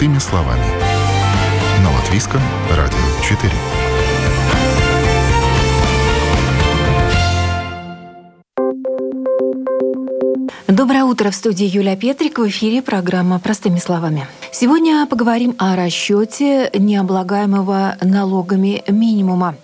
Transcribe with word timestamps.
Простыми 0.00 0.18
словами. 0.18 0.64
На 1.84 1.92
Латвийском 1.94 2.40
радио 2.70 2.96
4. 3.22 3.52
Доброе 10.68 11.04
утро 11.04 11.30
в 11.30 11.34
студии 11.34 11.66
Юлия 11.66 11.96
Петрик. 11.96 12.38
В 12.38 12.48
эфире 12.48 12.80
программа 12.80 13.38
«Простыми 13.40 13.76
словами». 13.76 14.26
Сегодня 14.52 15.06
поговорим 15.06 15.54
о 15.58 15.76
расчете 15.76 16.70
необлагаемого 16.72 17.98
налогами 18.00 18.82
минимума. 18.88 19.54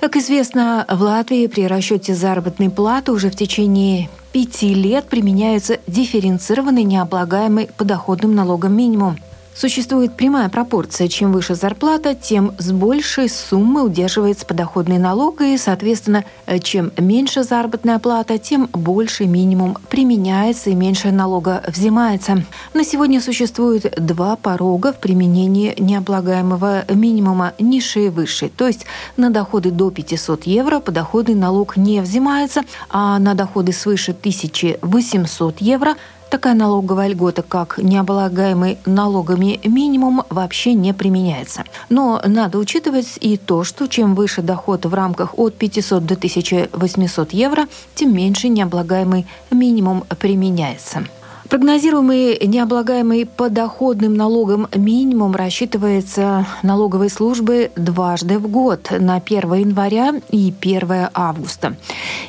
Как 0.00 0.16
известно, 0.16 0.86
в 0.90 1.02
Латвии 1.02 1.46
при 1.46 1.68
расчете 1.68 2.16
заработной 2.16 2.68
платы 2.68 3.12
уже 3.12 3.30
в 3.30 3.36
течение 3.36 4.10
пяти 4.32 4.74
лет 4.74 5.04
применяется 5.04 5.78
дифференцированный 5.86 6.82
необлагаемый 6.82 7.68
подоходным 7.76 8.34
налогом 8.34 8.76
минимум. 8.76 9.18
Существует 9.56 10.16
прямая 10.16 10.48
пропорция. 10.48 11.06
Чем 11.06 11.30
выше 11.30 11.54
зарплата, 11.54 12.16
тем 12.16 12.52
с 12.58 12.72
большей 12.72 13.28
суммы 13.28 13.84
удерживается 13.84 14.44
подоходный 14.44 14.98
налог, 14.98 15.42
и, 15.42 15.56
соответственно, 15.56 16.24
чем 16.60 16.90
меньше 16.98 17.44
заработная 17.44 18.00
плата, 18.00 18.36
тем 18.36 18.68
больше 18.72 19.26
минимум 19.26 19.76
применяется 19.88 20.70
и 20.70 20.74
меньше 20.74 21.12
налога 21.12 21.62
взимается. 21.68 22.42
На 22.74 22.84
сегодня 22.84 23.20
существует 23.20 23.94
два 24.04 24.34
порога 24.34 24.92
в 24.92 24.98
применении 24.98 25.72
необлагаемого 25.78 26.84
минимума– 26.92 27.52
низший 27.60 28.06
и 28.06 28.08
высший. 28.08 28.48
То 28.48 28.66
есть 28.66 28.86
на 29.16 29.30
доходы 29.30 29.70
до 29.70 29.92
500 29.92 30.46
евро 30.48 30.80
подоходный 30.80 31.36
налог 31.36 31.76
не 31.76 32.00
взимается, 32.00 32.62
а 32.90 33.20
на 33.20 33.34
доходы 33.34 33.72
свыше 33.72 34.10
1800 34.10 35.60
евро– 35.60 35.94
Такая 36.34 36.54
налоговая 36.54 37.06
льгота, 37.06 37.42
как 37.42 37.78
необлагаемый 37.78 38.78
налогами 38.86 39.60
минимум, 39.62 40.24
вообще 40.30 40.72
не 40.72 40.92
применяется. 40.92 41.62
Но 41.88 42.20
надо 42.26 42.58
учитывать 42.58 43.18
и 43.20 43.36
то, 43.36 43.62
что 43.62 43.86
чем 43.86 44.16
выше 44.16 44.42
доход 44.42 44.84
в 44.84 44.92
рамках 44.92 45.38
от 45.38 45.54
500 45.54 46.04
до 46.04 46.14
1800 46.14 47.32
евро, 47.32 47.68
тем 47.94 48.16
меньше 48.16 48.48
необлагаемый 48.48 49.28
минимум 49.52 50.02
применяется. 50.18 51.04
Прогнозируемый 51.54 52.36
необлагаемый 52.48 53.26
подоходным 53.26 54.14
налогом 54.14 54.66
минимум 54.74 55.36
рассчитывается 55.36 56.48
налоговой 56.64 57.08
службой 57.08 57.70
дважды 57.76 58.40
в 58.40 58.48
год 58.48 58.88
на 58.90 59.22
1 59.24 59.54
января 59.54 60.14
и 60.30 60.52
1 60.60 61.10
августа. 61.14 61.76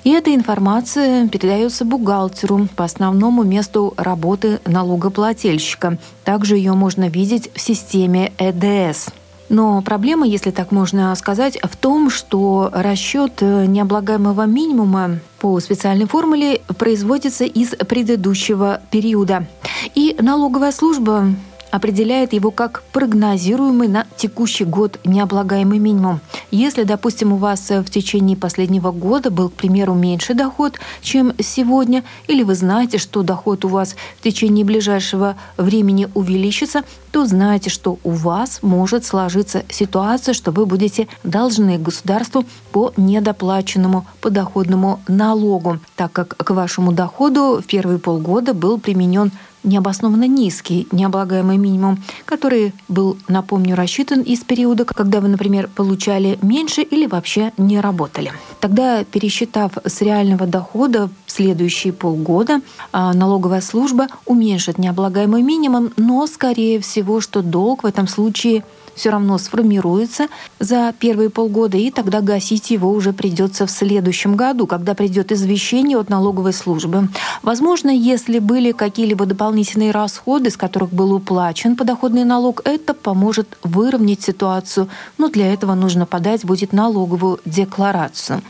И 0.03 0.11
эта 0.11 0.35
информация 0.35 1.27
передается 1.27 1.85
бухгалтеру 1.85 2.67
по 2.75 2.83
основному 2.83 3.41
месту 3.41 3.95
работы 3.97 4.59
налогоплательщика. 4.67 5.97
Также 6.23 6.57
ее 6.57 6.73
можно 6.73 7.09
видеть 7.09 7.49
в 7.51 7.59
системе 7.59 8.31
ЭДС. 8.37 9.09
Но 9.49 9.81
проблема, 9.81 10.25
если 10.25 10.51
так 10.51 10.71
можно 10.71 11.13
сказать, 11.15 11.57
в 11.61 11.75
том, 11.75 12.09
что 12.09 12.69
расчет 12.73 13.41
необлагаемого 13.41 14.45
минимума 14.45 15.19
по 15.39 15.59
специальной 15.59 16.07
формуле 16.07 16.61
производится 16.77 17.45
из 17.45 17.69
предыдущего 17.69 18.81
периода. 18.89 19.47
И 19.93 20.15
налоговая 20.19 20.71
служба 20.71 21.27
определяет 21.75 22.31
его 22.31 22.51
как 22.51 22.83
прогнозируемый 22.93 23.89
на 23.89 24.05
текущий 24.15 24.63
год 24.63 24.97
необлагаемый 25.03 25.77
минимум. 25.77 26.21
Если, 26.49 26.83
допустим, 26.83 27.33
у 27.33 27.35
вас 27.35 27.69
в 27.69 27.85
течение 27.89 28.37
последнего 28.37 28.91
года 28.91 29.29
был, 29.29 29.49
к 29.49 29.53
примеру, 29.53 29.93
меньше 29.93 30.33
доход, 30.33 30.79
чем 31.01 31.33
сегодня, 31.39 32.05
или 32.27 32.43
вы 32.43 32.55
знаете, 32.55 32.97
что 32.97 33.23
доход 33.23 33.65
у 33.65 33.67
вас 33.67 33.97
в 34.19 34.23
течение 34.23 34.63
ближайшего 34.63 35.35
времени 35.57 36.07
увеличится, 36.13 36.83
то 37.11 37.25
знаете, 37.25 37.69
что 37.69 37.99
у 38.03 38.11
вас 38.11 38.59
может 38.61 39.03
сложиться 39.05 39.63
ситуация, 39.69 40.33
что 40.33 40.51
вы 40.51 40.65
будете 40.65 41.09
должны 41.23 41.77
государству 41.77 42.45
по 42.71 42.93
недоплаченному 42.95 44.05
подоходному 44.21 45.01
налогу, 45.07 45.79
так 45.95 46.13
как 46.13 46.37
к 46.37 46.49
вашему 46.51 46.93
доходу 46.93 47.61
в 47.61 47.65
первые 47.65 47.99
полгода 47.99 48.53
был 48.53 48.79
применен 48.79 49.31
необоснованно 49.65 50.27
низкий 50.27 50.87
необлагаемый 50.91 51.57
минимум, 51.57 52.01
который 52.25 52.73
был, 52.87 53.17
напомню, 53.27 53.75
рассчитан 53.75 54.21
из 54.21 54.41
периода, 54.43 54.85
когда 54.85 55.19
вы, 55.19 55.27
например, 55.27 55.67
получали 55.67 56.39
меньше 56.41 56.81
или 56.81 57.05
вообще 57.07 57.51
не 57.57 57.79
работали. 57.81 58.31
Тогда, 58.59 59.03
пересчитав 59.03 59.73
с 59.83 60.01
реального 60.01 60.47
дохода 60.47 61.09
в 61.25 61.31
следующие 61.31 61.91
полгода, 61.93 62.61
а, 62.91 63.13
налоговая 63.13 63.61
служба 63.61 64.07
уменьшит 64.25 64.77
необлагаемый 64.77 65.41
минимум, 65.41 65.91
но, 65.97 66.25
скорее 66.27 66.79
всего, 66.79 67.19
что 67.19 67.41
долг 67.41 67.83
в 67.83 67.85
этом 67.85 68.07
случае– 68.07 68.63
все 68.95 69.09
равно 69.09 69.37
сформируется 69.37 70.27
за 70.59 70.93
первые 70.97 71.29
полгода, 71.29 71.77
и 71.77 71.91
тогда 71.91 72.21
гасить 72.21 72.71
его 72.71 72.91
уже 72.91 73.13
придется 73.13 73.65
в 73.65 73.71
следующем 73.71 74.35
году, 74.35 74.67
когда 74.67 74.93
придет 74.93 75.31
извещение 75.31 75.97
от 75.97 76.09
налоговой 76.09 76.53
службы. 76.53 77.09
Возможно, 77.43 77.89
если 77.89 78.39
были 78.39 78.71
какие-либо 78.71 79.25
дополнительные 79.25 79.91
расходы, 79.91 80.49
с 80.49 80.57
которых 80.57 80.91
был 80.91 81.13
уплачен 81.13 81.75
подоходный 81.75 82.23
налог, 82.23 82.61
это 82.65 82.93
поможет 82.93 83.57
выровнять 83.63 84.21
ситуацию, 84.21 84.89
но 85.17 85.29
для 85.29 85.53
этого 85.53 85.75
нужно 85.75 86.05
подать 86.05 86.45
будет 86.45 86.73
налоговую 86.73 87.39
декларацию. 87.45 88.41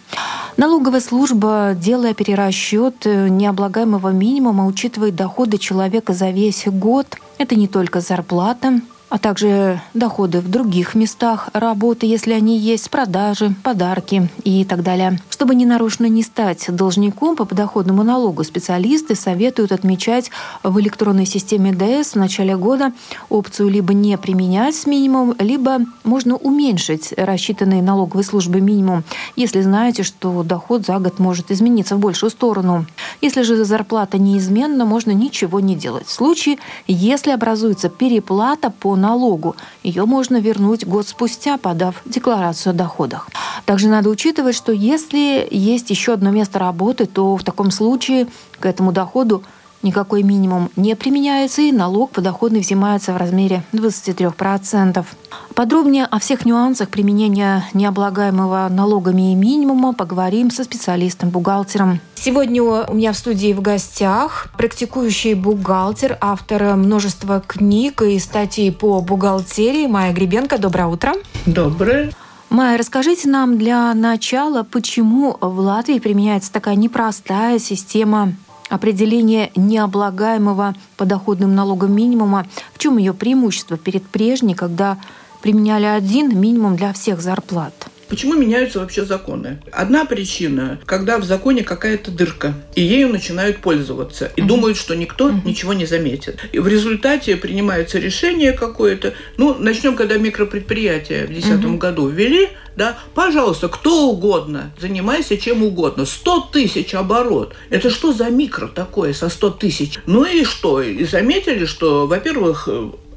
Налоговая 0.58 1.02
служба, 1.02 1.74
делая 1.76 2.14
перерасчет 2.14 3.06
необлагаемого 3.06 4.10
минимума, 4.10 4.66
учитывает 4.66 5.16
доходы 5.16 5.58
человека 5.58 6.14
за 6.14 6.30
весь 6.30 6.66
год. 6.68 7.18
Это 7.38 7.56
не 7.56 7.68
только 7.68 8.00
зарплата, 8.00 8.80
а 9.10 9.18
также 9.18 9.82
доходы 9.94 10.42
в 10.42 10.50
других 10.50 10.96
местах 10.96 11.50
работы, 11.54 12.06
если 12.06 12.34
они 12.34 12.58
есть, 12.58 12.90
продажи, 12.90 13.54
подарки 13.64 14.30
и 14.44 14.66
так 14.66 14.84
далее. 14.84 15.20
Чтобы 15.30 15.56
ненарочно 15.56 16.06
не 16.06 16.24
стать 16.24 16.66
должником 16.70 17.36
по 17.36 17.46
подоходному 17.46 18.04
налогу, 18.04 18.44
специалисты 18.44 19.16
советуют 19.16 19.72
отмечать 19.72 20.32
в 20.64 20.80
электронной 20.80 21.26
системе 21.26 21.72
ДС 21.74 22.14
в 22.14 22.16
начале 22.16 22.58
года 22.58 22.94
опцию 23.30 23.70
либо 23.70 23.94
не 23.94 24.18
применять 24.18 24.76
с 24.76 24.86
минимум, 24.86 25.36
либо 25.40 25.80
можно 26.04 26.36
уменьшить 26.36 27.14
рассчитанный 27.16 27.82
налоговой 27.82 28.24
службой 28.24 28.62
минимум, 28.62 29.04
если 29.36 29.62
знаете, 29.62 30.04
что 30.04 30.44
доход 30.44 30.86
за 30.86 30.98
год 31.00 31.20
может 31.20 31.52
измениться 31.52 31.96
в 31.96 32.00
большую 32.00 32.30
сторону. 32.30 32.86
Если 33.22 33.44
же 33.44 33.64
зарплата 33.66 34.18
неизменна, 34.18 34.86
можно 34.86 35.12
ничего 35.12 35.60
не 35.60 35.76
делать. 35.76 36.08
В 36.08 36.12
случае, 36.12 36.58
если 36.88 37.32
образуется 37.32 37.90
переплата 37.90 38.70
по 38.70 38.95
налогу. 38.96 39.56
Ее 39.84 40.06
можно 40.06 40.38
вернуть 40.38 40.86
год 40.86 41.08
спустя, 41.08 41.58
подав 41.58 42.02
декларацию 42.06 42.72
о 42.72 42.74
доходах. 42.74 43.28
Также 43.66 43.88
надо 43.88 44.10
учитывать, 44.10 44.56
что 44.56 44.72
если 44.72 45.48
есть 45.50 45.90
еще 45.90 46.14
одно 46.14 46.32
место 46.32 46.60
работы, 46.60 47.06
то 47.06 47.36
в 47.36 47.44
таком 47.44 47.72
случае 47.72 48.28
к 48.60 48.66
этому 48.66 48.92
доходу 48.92 49.44
никакой 49.86 50.24
минимум 50.24 50.70
не 50.76 50.96
применяется, 50.96 51.62
и 51.62 51.72
налог 51.72 52.12
подоходный 52.12 52.60
взимается 52.60 53.14
в 53.14 53.18
размере 53.18 53.64
23%. 53.72 55.06
Подробнее 55.54 56.06
о 56.06 56.20
всех 56.20 56.46
нюансах 56.46 56.90
применения 56.90 57.64
необлагаемого 57.74 58.68
налогами 58.70 59.32
и 59.32 59.36
минимума 59.36 59.94
поговорим 59.94 60.52
со 60.52 60.66
специалистом-бухгалтером. 60.66 62.02
Сегодня 62.16 62.62
у 62.64 62.94
меня 62.94 63.14
в 63.14 63.18
студии 63.18 63.54
в 63.54 63.62
гостях 63.62 64.48
практикующий 64.58 65.36
бухгалтер, 65.36 66.18
автор 66.20 66.76
множества 66.76 67.42
книг 67.46 68.02
и 68.02 68.20
статей 68.20 68.72
по 68.72 69.00
бухгалтерии 69.00 69.88
Майя 69.88 70.12
Гребенко. 70.12 70.58
Доброе 70.58 70.88
утро. 70.88 71.14
Доброе. 71.46 72.12
Майя, 72.50 72.78
расскажите 72.78 73.28
нам 73.28 73.58
для 73.58 73.94
начала, 73.94 74.64
почему 74.64 75.38
в 75.40 75.60
Латвии 75.60 76.00
применяется 76.00 76.52
такая 76.52 76.76
непростая 76.76 77.60
система 77.60 78.34
определение 78.70 79.52
необлагаемого 79.56 80.76
подоходным 80.98 81.56
налогом 81.56 81.96
минимума. 81.96 82.48
В 82.74 82.80
чем 82.80 82.98
ее 82.98 83.14
преимущество 83.14 83.78
перед 83.78 84.04
прежней, 84.04 84.56
когда 84.56 84.98
применяли 85.42 85.86
один 85.86 86.40
минимум 86.40 86.76
для 86.76 86.94
всех 86.94 87.22
зарплат? 87.22 87.74
Почему 88.08 88.36
меняются 88.36 88.80
вообще 88.80 89.04
законы? 89.04 89.60
Одна 89.72 90.06
причина, 90.06 90.80
когда 90.86 91.18
в 91.18 91.24
законе 91.24 91.64
какая-то 91.64 92.12
дырка, 92.12 92.54
и 92.76 92.82
ею 92.82 93.10
начинают 93.10 93.58
пользоваться, 93.58 94.32
и 94.36 94.42
угу. 94.42 94.50
думают, 94.50 94.78
что 94.78 94.96
никто 94.96 95.26
угу. 95.26 95.42
ничего 95.44 95.74
не 95.74 95.86
заметит. 95.86 96.40
И 96.52 96.60
в 96.60 96.68
результате 96.68 97.36
принимается 97.36 97.98
решение 97.98 98.54
какое-то. 98.54 99.14
Ну, 99.38 99.56
начнем, 99.58 99.96
когда 99.96 100.18
микропредприятия 100.18 101.24
в 101.26 101.30
2010 101.30 101.66
угу. 101.66 101.78
году 101.78 102.08
ввели, 102.08 102.50
да, 102.76 102.98
пожалуйста, 103.14 103.70
кто 103.70 104.10
угодно, 104.10 104.74
занимайся 104.80 105.38
чем 105.38 105.64
угодно. 105.64 106.06
100 106.06 106.50
тысяч 106.52 106.94
оборот. 106.94 107.54
Это 107.70 107.90
что 107.90 108.14
за 108.14 108.30
микро 108.30 108.68
такое 108.68 109.14
со 109.14 109.30
100 109.30 109.50
тысяч? 109.52 110.00
Ну 110.06 110.26
и 110.26 110.44
что? 110.44 110.82
И 110.82 111.06
заметили, 111.06 111.66
что, 111.66 112.08
во-первых, 112.08 112.68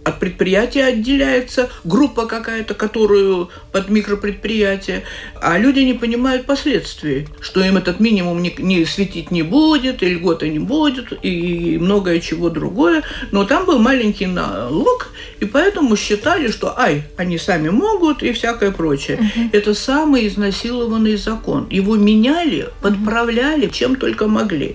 от 0.09 0.19
предприятия 0.19 0.85
отделяется 0.85 1.71
группа 1.85 2.27
какая-то, 2.27 2.75
которую 2.75 3.51
под 3.73 3.89
микропредприятие, 3.89 5.05
а 5.41 5.59
люди 5.59 5.81
не 5.81 5.95
понимают 5.95 6.47
последствий, 6.47 7.29
что 7.41 7.63
им 7.63 7.77
этот 7.77 8.01
минимум 8.01 8.43
не, 8.43 8.55
не 8.59 8.85
светить 8.85 9.31
не 9.31 9.43
будет, 9.43 10.03
и 10.03 10.09
льготы 10.09 10.49
не 10.49 10.59
будет, 10.59 11.13
и 11.23 11.79
многое 11.79 12.21
чего 12.21 12.51
другое. 12.51 13.03
Но 13.33 13.45
там 13.45 13.67
был 13.67 13.79
маленький 13.79 14.27
налог, 14.27 15.13
и 15.41 15.45
поэтому 15.45 15.97
считали, 15.97 16.49
что 16.49 16.79
ай, 16.79 17.05
они 17.17 17.39
сами 17.39 17.69
могут 17.69 18.23
и 18.23 18.33
всякое 18.33 18.71
прочее. 18.71 19.19
Угу. 19.19 19.49
Это 19.53 19.75
самый 19.75 20.27
изнасилованный 20.27 21.17
закон. 21.17 21.69
Его 21.71 21.97
меняли, 21.97 22.69
подправляли, 22.81 23.69
чем 23.69 23.97
только 23.97 24.27
могли. 24.27 24.75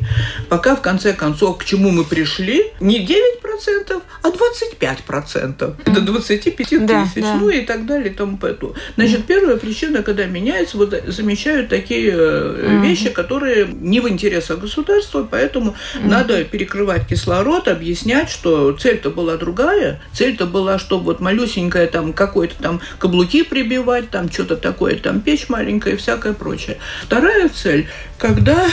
Пока 0.49 0.75
в 0.75 0.81
конце 0.81 1.13
концов 1.13 1.57
к 1.57 1.65
чему 1.65 1.91
мы 1.91 2.03
пришли, 2.03 2.65
не 2.79 3.05
9%, 3.05 4.01
а 4.21 4.29
25%. 4.29 5.22
До 5.85 6.01
25 6.01 6.55
тысяч, 6.55 6.79
да, 6.81 7.07
да. 7.15 7.35
ну 7.35 7.49
и 7.49 7.61
так 7.61 7.85
далее 7.85 8.11
и 8.11 8.15
тому 8.15 8.37
поэтому. 8.37 8.75
Значит, 8.95 9.25
первая 9.25 9.57
причина, 9.57 10.03
когда 10.03 10.25
меняется, 10.25 10.77
вот 10.77 10.93
замечают 11.07 11.69
такие 11.69 12.11
mm 12.11 12.83
вещи, 12.83 13.09
которые 13.09 13.67
не 13.67 14.01
в 14.01 14.09
интересах 14.09 14.59
государства, 14.59 15.27
поэтому 15.29 15.75
mm 15.95 16.07
надо 16.13 16.43
перекрывать 16.43 17.07
кислород, 17.07 17.67
объяснять, 17.67 18.29
что 18.29 18.73
цель-то 18.73 19.09
была 19.09 19.37
другая, 19.37 20.01
цель-то 20.13 20.45
была, 20.45 20.77
чтобы 20.77 21.05
вот 21.05 21.19
малюсенькая 21.19 21.87
там 21.87 22.13
какой-то 22.13 22.55
там 22.61 22.81
каблуки 22.99 23.43
прибивать, 23.43 24.09
там 24.09 24.31
что-то 24.31 24.57
такое, 24.57 24.95
там 24.95 25.21
печь 25.21 25.49
маленькая 25.49 25.93
и 25.93 25.97
всякое 25.97 26.33
прочее. 26.33 26.77
Вторая 27.01 27.49
цель, 27.49 27.87
когда 28.17 28.67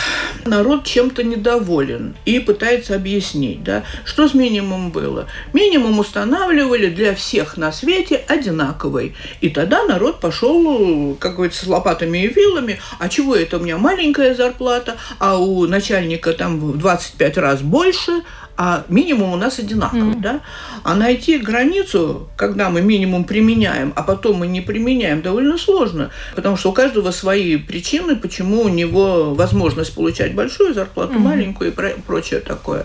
народ 0.44 0.84
чем-то 0.84 1.22
недоволен 1.22 2.14
и 2.24 2.38
пытается 2.38 2.94
объяснить, 2.94 3.64
да, 3.64 3.82
что 4.04 4.28
с 4.28 4.34
минимумом 4.34 4.90
было. 4.90 5.26
Минимум 5.52 5.98
устанавливали 6.40 6.88
для 6.88 7.14
всех 7.14 7.56
на 7.56 7.72
свете 7.72 8.24
одинаковый. 8.26 9.14
И 9.40 9.50
тогда 9.50 9.84
народ 9.84 10.20
пошел, 10.20 11.14
как 11.18 11.36
говорится, 11.36 11.64
с 11.64 11.68
лопатами 11.68 12.18
и 12.18 12.28
вилами. 12.28 12.80
А 12.98 13.08
чего 13.08 13.36
это 13.36 13.58
у 13.58 13.60
меня 13.60 13.76
маленькая 13.78 14.34
зарплата, 14.34 14.96
а 15.18 15.38
у 15.38 15.66
начальника 15.66 16.32
там 16.32 16.58
в 16.58 16.78
25 16.78 17.38
раз 17.38 17.60
больше, 17.60 18.22
а 18.62 18.84
минимум 18.90 19.32
у 19.32 19.36
нас 19.36 19.58
одинаковый, 19.58 20.16
mm. 20.16 20.20
да? 20.20 20.40
А 20.82 20.94
найти 20.94 21.38
границу, 21.38 22.28
когда 22.36 22.68
мы 22.68 22.82
минимум 22.82 23.24
применяем, 23.24 23.94
а 23.96 24.02
потом 24.02 24.36
мы 24.36 24.48
не 24.48 24.60
применяем, 24.60 25.22
довольно 25.22 25.56
сложно, 25.56 26.10
потому 26.36 26.58
что 26.58 26.68
у 26.68 26.72
каждого 26.74 27.10
свои 27.10 27.56
причины, 27.56 28.16
почему 28.16 28.60
у 28.60 28.68
него 28.68 29.34
возможность 29.34 29.94
получать 29.94 30.34
большую 30.34 30.74
зарплату, 30.74 31.14
mm. 31.14 31.18
маленькую 31.18 31.72
и 31.72 32.00
прочее 32.06 32.40
такое. 32.40 32.84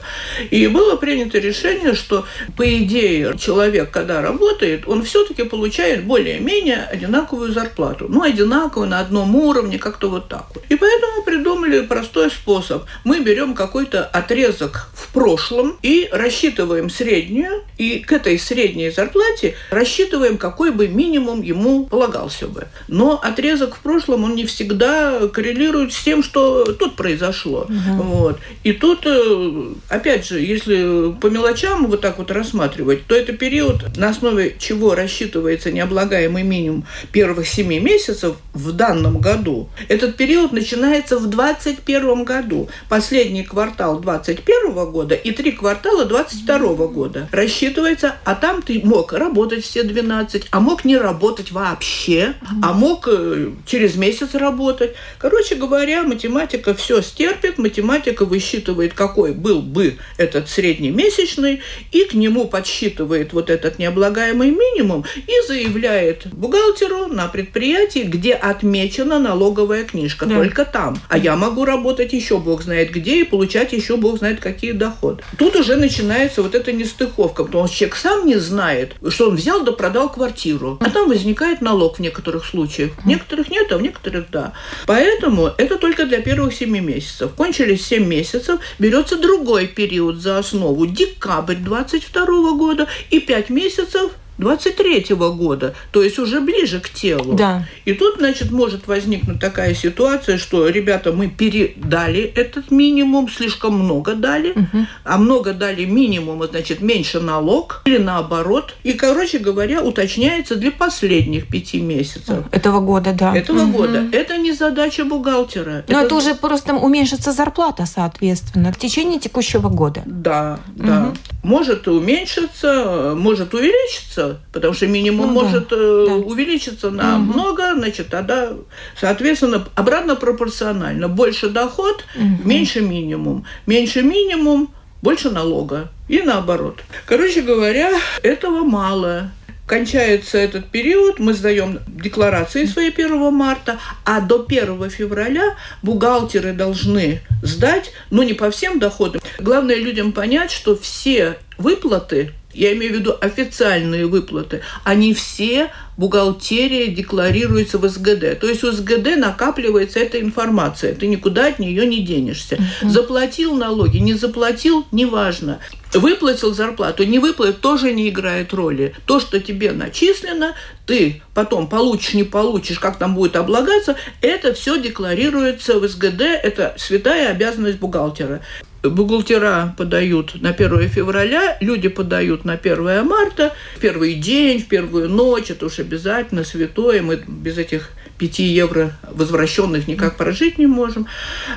И 0.50 0.66
было 0.68 0.96
принято 0.96 1.40
решение, 1.40 1.94
что 1.94 2.24
по 2.56 2.64
идее 2.64 3.38
человек, 3.38 3.92
когда 3.92 4.22
работает, 4.22 4.88
он 4.88 5.04
все-таки 5.04 5.44
получает 5.44 6.06
более-менее 6.06 6.88
одинаковую 6.90 7.52
зарплату, 7.52 8.06
ну 8.08 8.22
одинаковую 8.22 8.88
на 8.88 9.02
одном 9.02 9.36
уровне, 9.36 9.78
как-то 9.78 10.10
вот 10.10 10.30
так 10.30 10.46
вот. 10.56 10.64
И 10.70 10.78
поэтому 10.78 11.24
придумали 11.26 11.82
простой 11.82 12.32
способ. 12.32 12.86
Мы 13.04 13.20
берем 13.20 13.54
какой-то 13.56 14.06
отрезок 14.06 14.88
в 14.94 15.10
прошлом 15.10 15.65
прошлом 15.66 15.78
и 15.82 16.08
рассчитываем 16.12 16.90
среднюю, 16.90 17.64
и 17.78 18.00
к 18.00 18.12
этой 18.12 18.38
средней 18.40 18.90
зарплате 18.90 19.56
рассчитываем, 19.70 20.38
какой 20.38 20.72
бы 20.72 20.88
минимум 20.88 21.42
ему 21.42 21.86
полагался 21.86 22.48
бы. 22.48 22.68
Но 22.88 23.20
отрезок 23.22 23.76
в 23.76 23.80
прошлом, 23.80 24.24
он 24.24 24.36
не 24.36 24.46
всегда 24.46 25.28
коррелирует 25.28 25.94
с 25.94 26.04
тем, 26.04 26.24
что 26.24 26.66
тут 26.66 26.96
произошло. 26.96 27.68
Угу. 27.70 28.04
Вот. 28.04 28.40
И 28.64 28.74
тут, 28.74 29.06
э, 29.06 29.74
опять 29.90 30.26
же, 30.28 30.40
если 30.40 31.14
по 31.20 31.28
мелочам 31.28 31.88
вот 31.88 32.02
так 32.02 32.18
вот 32.18 32.32
рассматривать, 32.32 33.06
то 33.08 33.16
это 33.16 33.34
период, 33.34 33.98
на 33.98 34.10
основе 34.10 34.56
чего 34.60 34.96
рассчитывается 34.96 35.72
необлагаемый 35.72 36.44
минимум 36.44 36.86
первых 37.12 37.48
семи 37.48 37.80
месяцев 37.80 38.36
в 38.54 38.72
данном 38.72 39.20
году. 39.20 39.70
Этот 39.88 40.18
период 40.18 40.52
начинается 40.52 41.18
в 41.18 41.28
2021 41.28 42.24
году. 42.24 42.70
Последний 42.90 43.44
квартал 43.44 44.00
2021 44.00 44.92
года 44.92 45.16
и 45.16 45.32
три 45.32 45.55
квартала 45.56 46.06
22 46.06 46.58
года. 46.88 47.30
Рассчитывается, 47.32 48.16
а 48.24 48.36
там 48.36 48.62
ты 48.62 48.82
мог 48.84 49.14
работать 49.14 49.64
все 49.64 49.84
12, 49.84 50.48
а 50.50 50.60
мог 50.60 50.86
не 50.86 50.98
работать 50.98 51.52
вообще, 51.52 52.34
а 52.62 52.74
мог 52.74 53.08
э, 53.08 53.52
через 53.66 53.96
месяц 53.96 54.34
работать. 54.34 54.96
Короче 55.18 55.56
говоря, 55.56 56.04
математика 56.04 56.74
все 56.74 57.02
стерпит, 57.02 57.58
математика 57.58 58.26
высчитывает, 58.26 58.94
какой 58.94 59.34
был 59.34 59.62
бы 59.62 59.98
этот 60.18 60.50
среднемесячный, 60.50 61.62
и 61.92 62.06
к 62.06 62.14
нему 62.14 62.48
подсчитывает 62.48 63.34
вот 63.34 63.50
этот 63.50 63.80
необлагаемый 63.80 64.52
минимум 64.52 65.06
и 65.16 65.48
заявляет 65.48 66.28
бухгалтеру 66.28 67.08
на 67.08 67.28
предприятии, 67.28 68.04
где 68.04 68.34
отмечена 68.34 69.20
налоговая 69.20 69.84
книжка, 69.84 70.26
да. 70.26 70.36
только 70.36 70.66
там. 70.66 70.98
А 71.10 71.18
я 71.18 71.36
могу 71.36 71.66
работать 71.66 72.14
еще 72.14 72.40
бог 72.40 72.64
знает 72.64 72.92
где 72.92 73.22
и 73.22 73.24
получать 73.24 73.74
еще 73.74 73.98
бог 73.98 74.18
знает 74.18 74.40
какие 74.40 74.72
доходы 74.72 75.24
тут 75.38 75.45
уже 75.54 75.76
начинается 75.76 76.42
вот 76.42 76.56
эта 76.56 76.72
нестыковка, 76.72 77.44
потому 77.44 77.68
что 77.68 77.76
человек 77.76 77.98
сам 77.98 78.26
не 78.26 78.36
знает, 78.38 78.96
что 79.10 79.28
он 79.28 79.36
взял 79.36 79.64
да 79.64 79.74
продал 79.74 80.10
квартиру. 80.10 80.78
А 80.80 80.90
там 80.90 81.10
возникает 81.10 81.60
налог 81.60 81.98
в 81.98 82.00
некоторых 82.00 82.46
случаях. 82.46 82.92
В 83.04 83.06
некоторых 83.06 83.50
нет, 83.50 83.70
а 83.74 83.78
в 83.78 83.82
некоторых 83.82 84.32
да. 84.32 84.54
Поэтому 84.88 85.52
это 85.58 85.78
только 85.78 86.06
для 86.06 86.22
первых 86.22 86.54
7 86.54 86.70
месяцев. 86.80 87.32
Кончились 87.36 87.86
7 87.86 88.06
месяцев, 88.06 88.60
берется 88.80 89.18
другой 89.18 89.68
период 89.68 90.22
за 90.22 90.38
основу. 90.38 90.86
Декабрь 90.86 91.56
22 91.56 92.54
года 92.54 92.88
и 93.10 93.20
5 93.20 93.50
месяцев 93.50 94.12
23-го 94.38 95.34
года, 95.34 95.74
то 95.92 96.04
есть 96.04 96.20
уже 96.20 96.42
ближе 96.42 96.80
к 96.80 96.90
телу. 96.90 97.34
Да. 97.34 97.66
И 97.86 97.94
тут, 97.94 98.18
значит, 98.18 98.52
может 98.52 98.88
возникнуть 98.88 99.40
такая 99.40 99.74
ситуация, 99.74 100.38
что, 100.38 100.68
ребята, 100.68 101.12
мы 101.12 101.28
передали 101.28 102.22
этот 102.22 102.72
минимум, 102.72 103.30
слишком 103.30 103.80
много 103.80 104.14
дали, 104.14 104.52
угу. 104.52 104.86
а 105.04 105.18
много 105.18 105.54
дали 105.54 105.86
минимум, 105.86 106.44
значит, 106.46 106.82
меньше 106.82 107.20
налог, 107.20 107.82
или 107.86 107.98
наоборот. 107.98 108.76
И, 108.84 108.94
короче 108.94 109.40
говоря, 109.40 109.82
уточняется 109.82 110.56
для 110.56 110.72
последних 110.72 111.48
пяти 111.48 111.80
месяцев. 111.82 112.46
Этого 112.52 112.80
года, 112.80 113.14
да. 113.14 113.36
Этого 113.36 113.64
угу. 113.64 113.78
года. 113.78 114.06
Это 114.12 114.38
не 114.38 114.52
задача 114.54 115.06
бухгалтера. 115.06 115.84
Но 115.88 115.98
это... 115.98 116.06
это 116.06 116.16
уже 116.16 116.36
просто 116.36 116.74
уменьшится 116.74 117.32
зарплата, 117.32 117.86
соответственно, 117.86 118.72
в 118.72 118.78
течение 118.78 119.20
текущего 119.20 119.70
года. 119.70 120.04
Да, 120.06 120.60
да. 120.76 121.08
Угу. 121.08 121.18
Может 121.46 121.88
уменьшиться, 121.88 123.14
может 123.16 123.54
увеличиться, 123.54 124.40
потому 124.52 124.74
что 124.74 124.88
минимум 124.88 125.32
ну, 125.32 125.44
может 125.44 125.68
да, 125.70 125.76
э, 125.76 126.06
да. 126.08 126.14
увеличиться 126.16 126.90
на 126.90 127.18
угу. 127.18 127.34
много, 127.34 127.76
значит, 127.76 128.08
тогда, 128.10 128.54
соответственно, 129.00 129.64
обратно 129.76 130.16
пропорционально. 130.16 131.08
Больше 131.08 131.50
доход, 131.50 132.04
угу. 132.16 132.48
меньше 132.48 132.82
минимум. 132.82 133.46
Меньше 133.68 134.02
минимум, 134.02 134.74
больше 135.04 135.30
налога. 135.30 135.92
И 136.08 136.24
наоборот. 136.24 136.82
Короче 137.06 137.44
говоря, 137.44 137.92
этого 138.24 138.64
мало 138.64 139.30
кончается 139.66 140.38
этот 140.38 140.70
период, 140.70 141.20
мы 141.20 141.34
сдаем 141.34 141.80
декларации 141.88 142.66
свои 142.66 142.90
1 142.90 143.34
марта, 143.34 143.80
а 144.04 144.22
до 144.22 144.46
1 144.48 144.90
февраля 144.90 145.56
бухгалтеры 145.82 146.54
должны 146.54 147.22
сдать, 147.42 147.92
ну 148.12 148.24
не 148.24 148.34
по 148.34 148.52
всем 148.52 148.80
доходам. 148.80 149.22
Главное 149.40 149.76
людям 149.76 150.12
понять, 150.12 150.52
что 150.52 150.76
все 150.78 151.38
выплаты 151.58 152.34
я 152.56 152.74
имею 152.74 152.94
в 152.94 152.96
виду 152.98 153.16
официальные 153.20 154.08
выплаты, 154.08 154.62
они 154.84 155.14
все 155.14 155.72
бухгалтерия 155.98 156.88
декларируется 156.88 157.78
в 157.78 157.88
СГД. 157.88 158.40
То 158.40 158.48
есть 158.48 158.64
у 158.64 158.72
СГД 158.72 159.18
накапливается 159.18 160.00
эта 160.00 160.20
информация, 160.20 160.94
ты 160.94 161.08
никуда 161.08 161.48
от 161.48 161.60
нее 161.60 161.86
не 161.86 162.02
денешься. 162.02 162.56
Uh-huh. 162.56 162.90
Заплатил 162.90 163.56
налоги, 163.56 163.98
не 163.98 164.14
заплатил, 164.14 164.86
неважно. 164.92 165.60
Выплатил 165.94 166.54
зарплату, 166.54 167.06
не 167.06 167.20
выплатил, 167.20 167.54
тоже 167.54 167.94
не 167.94 168.10
играет 168.10 168.54
роли. 168.54 168.94
То, 169.06 169.20
что 169.20 169.40
тебе 169.40 169.72
начислено, 169.72 170.54
ты 170.86 171.22
потом 171.34 171.68
получишь, 171.68 172.14
не 172.14 172.24
получишь, 172.24 172.80
как 172.80 172.98
там 172.98 173.16
будет 173.16 173.38
облагаться, 173.38 173.96
это 174.22 174.54
все 174.54 174.78
декларируется 174.78 175.80
в 175.80 175.88
СГД, 175.88 176.22
это 176.22 176.76
святая 176.78 177.30
обязанность 177.32 177.80
бухгалтера 177.80 178.42
бухгалтера 178.90 179.74
подают 179.78 180.42
на 180.42 180.50
1 180.50 180.90
февраля, 180.90 181.58
люди 181.62 181.88
подают 181.88 182.46
на 182.46 182.54
1 182.54 183.06
марта, 183.06 183.54
в 183.76 183.80
первый 183.80 184.16
день, 184.16 184.60
в 184.60 184.68
первую 184.68 185.10
ночь, 185.10 185.52
это 185.52 185.66
уж 185.66 185.80
обязательно 185.80 186.44
святое, 186.44 187.02
мы 187.02 187.22
без 187.28 187.58
этих 187.58 187.92
5 188.18 188.40
евро 188.40 188.98
возвращенных 189.12 189.88
никак 189.88 190.18
прожить 190.18 190.58
не 190.58 190.68
можем. 190.68 191.08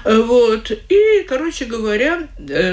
Вот. 0.05 0.71
И, 0.71 1.27
короче 1.29 1.65
говоря, 1.65 2.29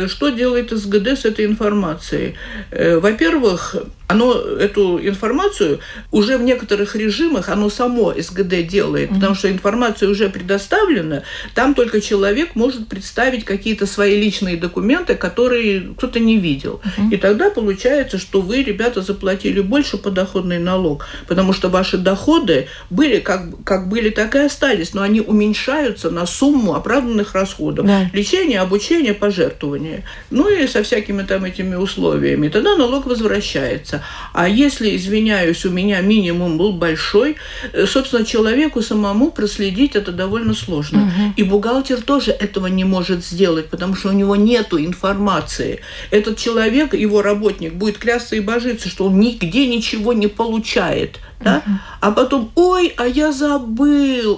что 0.07 0.29
делает 0.29 0.71
СГД 0.71 1.07
с 1.09 1.25
этой 1.25 1.45
информацией? 1.45 2.35
Во-первых, 2.71 3.75
оно 4.07 4.33
эту 4.33 4.99
информацию 4.99 5.79
уже 6.11 6.37
в 6.37 6.43
некоторых 6.43 6.95
режимах 6.95 7.49
оно 7.49 7.69
само 7.69 8.13
СГД 8.15 8.67
делает, 8.67 9.09
mm-hmm. 9.09 9.15
потому 9.15 9.35
что 9.35 9.51
информация 9.51 10.09
уже 10.09 10.29
предоставлена, 10.29 11.23
там 11.55 11.73
только 11.73 12.01
человек 12.01 12.55
может 12.55 12.87
представить 12.87 13.45
какие-то 13.45 13.87
свои 13.87 14.21
личные 14.21 14.57
документы, 14.57 15.15
которые 15.15 15.95
кто-то 15.97 16.19
не 16.19 16.37
видел. 16.37 16.81
Mm-hmm. 16.83 17.13
И 17.13 17.17
тогда 17.17 17.49
получается, 17.49 18.19
что 18.19 18.41
вы, 18.41 18.63
ребята, 18.63 19.01
заплатили 19.01 19.59
больше 19.59 19.97
подоходный 19.97 20.59
налог, 20.59 21.07
потому 21.27 21.51
что 21.51 21.69
ваши 21.69 21.97
доходы 21.97 22.67
были 22.91 23.19
как, 23.19 23.63
как 23.63 23.74
были, 23.79 24.09
так 24.09 24.35
и 24.35 24.39
остались, 24.39 24.93
но 24.93 25.01
они 25.01 25.21
уменьшаются 25.21 26.09
на 26.09 26.25
сумму 26.25 26.75
оправданных 26.75 27.33
расходов. 27.33 27.85
Да. 27.85 28.09
Лечение, 28.13 28.59
обучение, 28.59 29.13
пожертвования. 29.13 30.03
Ну 30.29 30.49
и 30.49 30.67
со 30.67 30.83
всякими 30.83 31.23
там 31.23 31.45
этими 31.45 31.75
условиями. 31.75 32.49
Тогда 32.49 32.75
налог 32.75 33.05
возвращается. 33.05 34.03
А 34.33 34.47
если, 34.47 34.95
извиняюсь, 34.95 35.65
у 35.65 35.71
меня 35.71 36.01
минимум 36.01 36.57
был 36.57 36.73
большой, 36.73 37.35
э, 37.73 37.85
собственно, 37.85 38.25
человеку 38.25 38.81
самому 38.81 39.31
проследить 39.31 39.95
это 39.95 40.11
довольно 40.11 40.53
сложно. 40.53 41.03
Угу. 41.03 41.33
И 41.37 41.43
бухгалтер 41.43 42.01
тоже 42.01 42.31
этого 42.31 42.67
не 42.67 42.83
может 42.83 43.25
сделать, 43.25 43.69
потому 43.69 43.95
что 43.95 44.09
у 44.09 44.13
него 44.13 44.35
нет 44.35 44.73
информации. 44.73 45.81
Этот 46.11 46.37
человек, 46.37 46.93
его 46.93 47.21
работник, 47.21 47.73
будет 47.73 47.97
клясться 47.97 48.35
и 48.35 48.39
божиться, 48.39 48.89
что 48.89 49.05
он 49.05 49.19
нигде 49.19 49.67
ничего 49.67 50.13
не 50.13 50.27
получает 50.27 51.19
да? 51.39 51.57
Uh-huh. 51.57 51.73
А 52.01 52.11
потом, 52.11 52.51
ой, 52.55 52.93
а 52.97 53.07
я 53.07 53.31
забыл, 53.31 53.64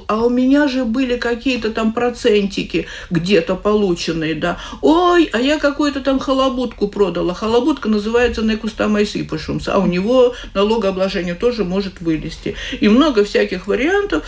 а 0.08 0.26
у 0.26 0.30
меня 0.30 0.68
же 0.68 0.86
были 0.86 1.18
какие-то 1.18 1.72
там 1.72 1.94
процентики 1.94 2.88
где-то 3.10 3.56
полученные, 3.56 4.36
да. 4.36 4.58
Ой, 4.82 5.30
а 5.34 5.40
я 5.40 5.60
какую-то 5.60 6.02
там 6.02 6.20
халабутку 6.20 6.88
продала. 6.88 7.34
Халабутка 7.34 7.90
называется 7.90 8.42
некустамайсипышумс, 8.42 9.68
а 9.68 9.80
у 9.80 9.86
него 9.86 10.34
налогообложение 10.54 11.36
тоже 11.36 11.64
может 11.64 12.02
вылезти. 12.02 12.56
И 12.80 12.88
много 12.90 13.24
всяких 13.24 13.68
вариантов. 13.68 14.24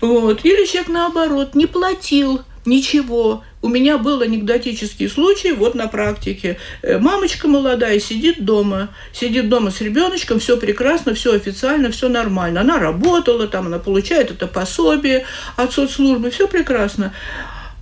Вот. 0.00 0.44
Или 0.44 0.66
человек 0.66 0.88
наоборот 0.88 1.54
не 1.54 1.66
платил 1.66 2.40
ничего. 2.66 3.42
У 3.62 3.68
меня 3.68 3.98
был 3.98 4.20
анекдотический 4.20 5.08
случай 5.08 5.52
вот 5.52 5.74
на 5.74 5.88
практике. 5.88 6.58
Э, 6.82 6.98
мамочка 6.98 7.48
молодая 7.48 7.98
сидит 8.00 8.44
дома, 8.44 8.90
сидит 9.12 9.48
дома 9.48 9.70
с 9.70 9.80
ребеночком, 9.80 10.38
все 10.38 10.56
прекрасно, 10.56 11.14
все 11.14 11.34
официально, 11.34 11.90
все 11.90 12.08
нормально. 12.08 12.60
Она 12.60 12.78
работала, 12.78 13.46
там 13.46 13.66
она 13.66 13.78
получает 13.78 14.30
это 14.30 14.46
пособие 14.46 15.24
от 15.56 15.72
соцслужбы, 15.72 16.30
все 16.30 16.46
прекрасно. 16.48 17.12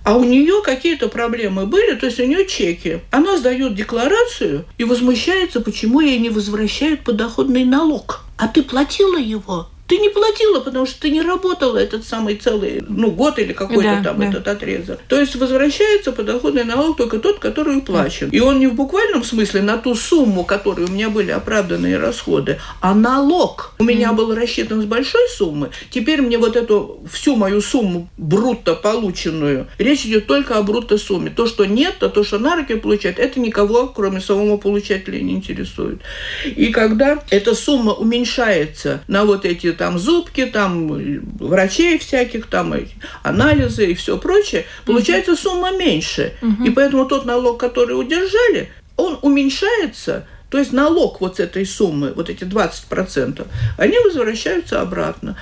А 0.05 0.15
у 0.15 0.23
нее 0.23 0.61
какие-то 0.63 1.07
проблемы 1.07 1.65
были, 1.65 1.95
то 1.95 2.05
есть 2.05 2.19
у 2.19 2.25
нее 2.25 2.45
чеки. 2.45 2.99
Она 3.09 3.37
сдает 3.37 3.73
декларацию 3.73 4.65
и 4.77 4.83
возмущается, 4.83 5.61
почему 5.61 5.99
ей 5.99 6.19
не 6.19 6.29
возвращают 6.29 7.03
подоходный 7.03 7.65
налог. 7.65 8.23
А 8.37 8.47
ты 8.47 8.61
платила 8.61 9.17
его? 9.17 9.67
Ты 9.87 9.97
не 9.97 10.09
платила, 10.09 10.61
потому 10.61 10.87
что 10.87 11.01
ты 11.01 11.11
не 11.11 11.21
работала 11.21 11.77
этот 11.77 12.05
самый 12.05 12.35
целый, 12.35 12.83
ну, 12.87 13.11
год 13.11 13.37
или 13.37 13.53
какой-то 13.53 13.83
да, 13.83 14.03
там 14.03 14.19
да. 14.19 14.29
этот 14.29 14.47
отрезок. 14.47 14.99
То 15.07 15.19
есть 15.19 15.35
возвращается 15.35 16.11
подоходный 16.11 16.63
налог 16.63 16.97
только 16.97 17.19
тот, 17.19 17.37
который 17.37 17.77
уплачен. 17.77 18.29
И 18.29 18.39
он 18.39 18.59
не 18.59 18.67
в 18.67 18.73
буквальном 18.73 19.23
смысле 19.23 19.61
на 19.61 19.77
ту 19.77 19.93
сумму, 19.93 20.43
которой 20.43 20.85
у 20.85 20.91
меня 20.91 21.09
были 21.09 21.29
оправданные 21.29 21.97
расходы, 21.97 22.59
а 22.81 22.95
налог. 22.95 23.75
У 23.77 23.83
меня 23.83 24.13
был 24.13 24.33
рассчитан 24.33 24.81
с 24.81 24.85
большой 24.85 25.29
суммы. 25.29 25.69
Теперь 25.91 26.21
мне 26.21 26.39
вот 26.39 26.55
эту 26.55 27.03
всю 27.11 27.35
мою 27.35 27.61
сумму 27.61 28.09
брутто 28.17 28.73
полученную, 28.73 29.67
речь 29.77 30.05
идет 30.05 30.25
только 30.25 30.57
о 30.57 30.63
брутто 30.63 30.97
сумме. 30.97 31.29
То, 31.29 31.45
что 31.45 31.65
нет, 31.65 31.95
то, 31.99 32.09
то, 32.09 32.23
что 32.23 32.39
на 32.39 32.55
руки 32.55 32.75
получает, 32.75 33.19
это 33.19 33.39
никого, 33.39 33.87
кроме 33.87 34.19
самого 34.19 34.57
получателя, 34.57 35.19
не 35.19 35.33
интересует. 35.33 36.01
И 36.43 36.67
когда 36.67 37.23
эта 37.29 37.53
сумма 37.53 37.93
уменьшается 37.93 39.01
на 39.07 39.25
вот 39.25 39.45
эти 39.45 39.74
там 39.77 39.99
зубки, 39.99 40.45
там 40.45 40.87
врачей 41.37 41.97
всяких, 41.97 42.47
там 42.47 42.73
анализы 43.23 43.91
и 43.91 43.93
все 43.93 44.17
прочее, 44.17 44.65
получается 44.85 45.33
угу. 45.33 45.39
сумма 45.39 45.71
меньше. 45.71 46.33
Угу. 46.41 46.65
И 46.65 46.69
поэтому 46.71 47.05
тот 47.05 47.25
налог, 47.25 47.59
который 47.59 47.93
удержали, 47.93 48.71
он 48.97 49.19
уменьшается, 49.21 50.27
то 50.49 50.57
есть 50.57 50.71
налог 50.71 51.21
вот 51.21 51.37
с 51.37 51.39
этой 51.39 51.65
суммы, 51.65 52.13
вот 52.15 52.29
эти 52.29 52.43
20%, 52.43 53.45
они 53.77 53.99
возвращаются 53.99 54.81
обратно. 54.81 55.35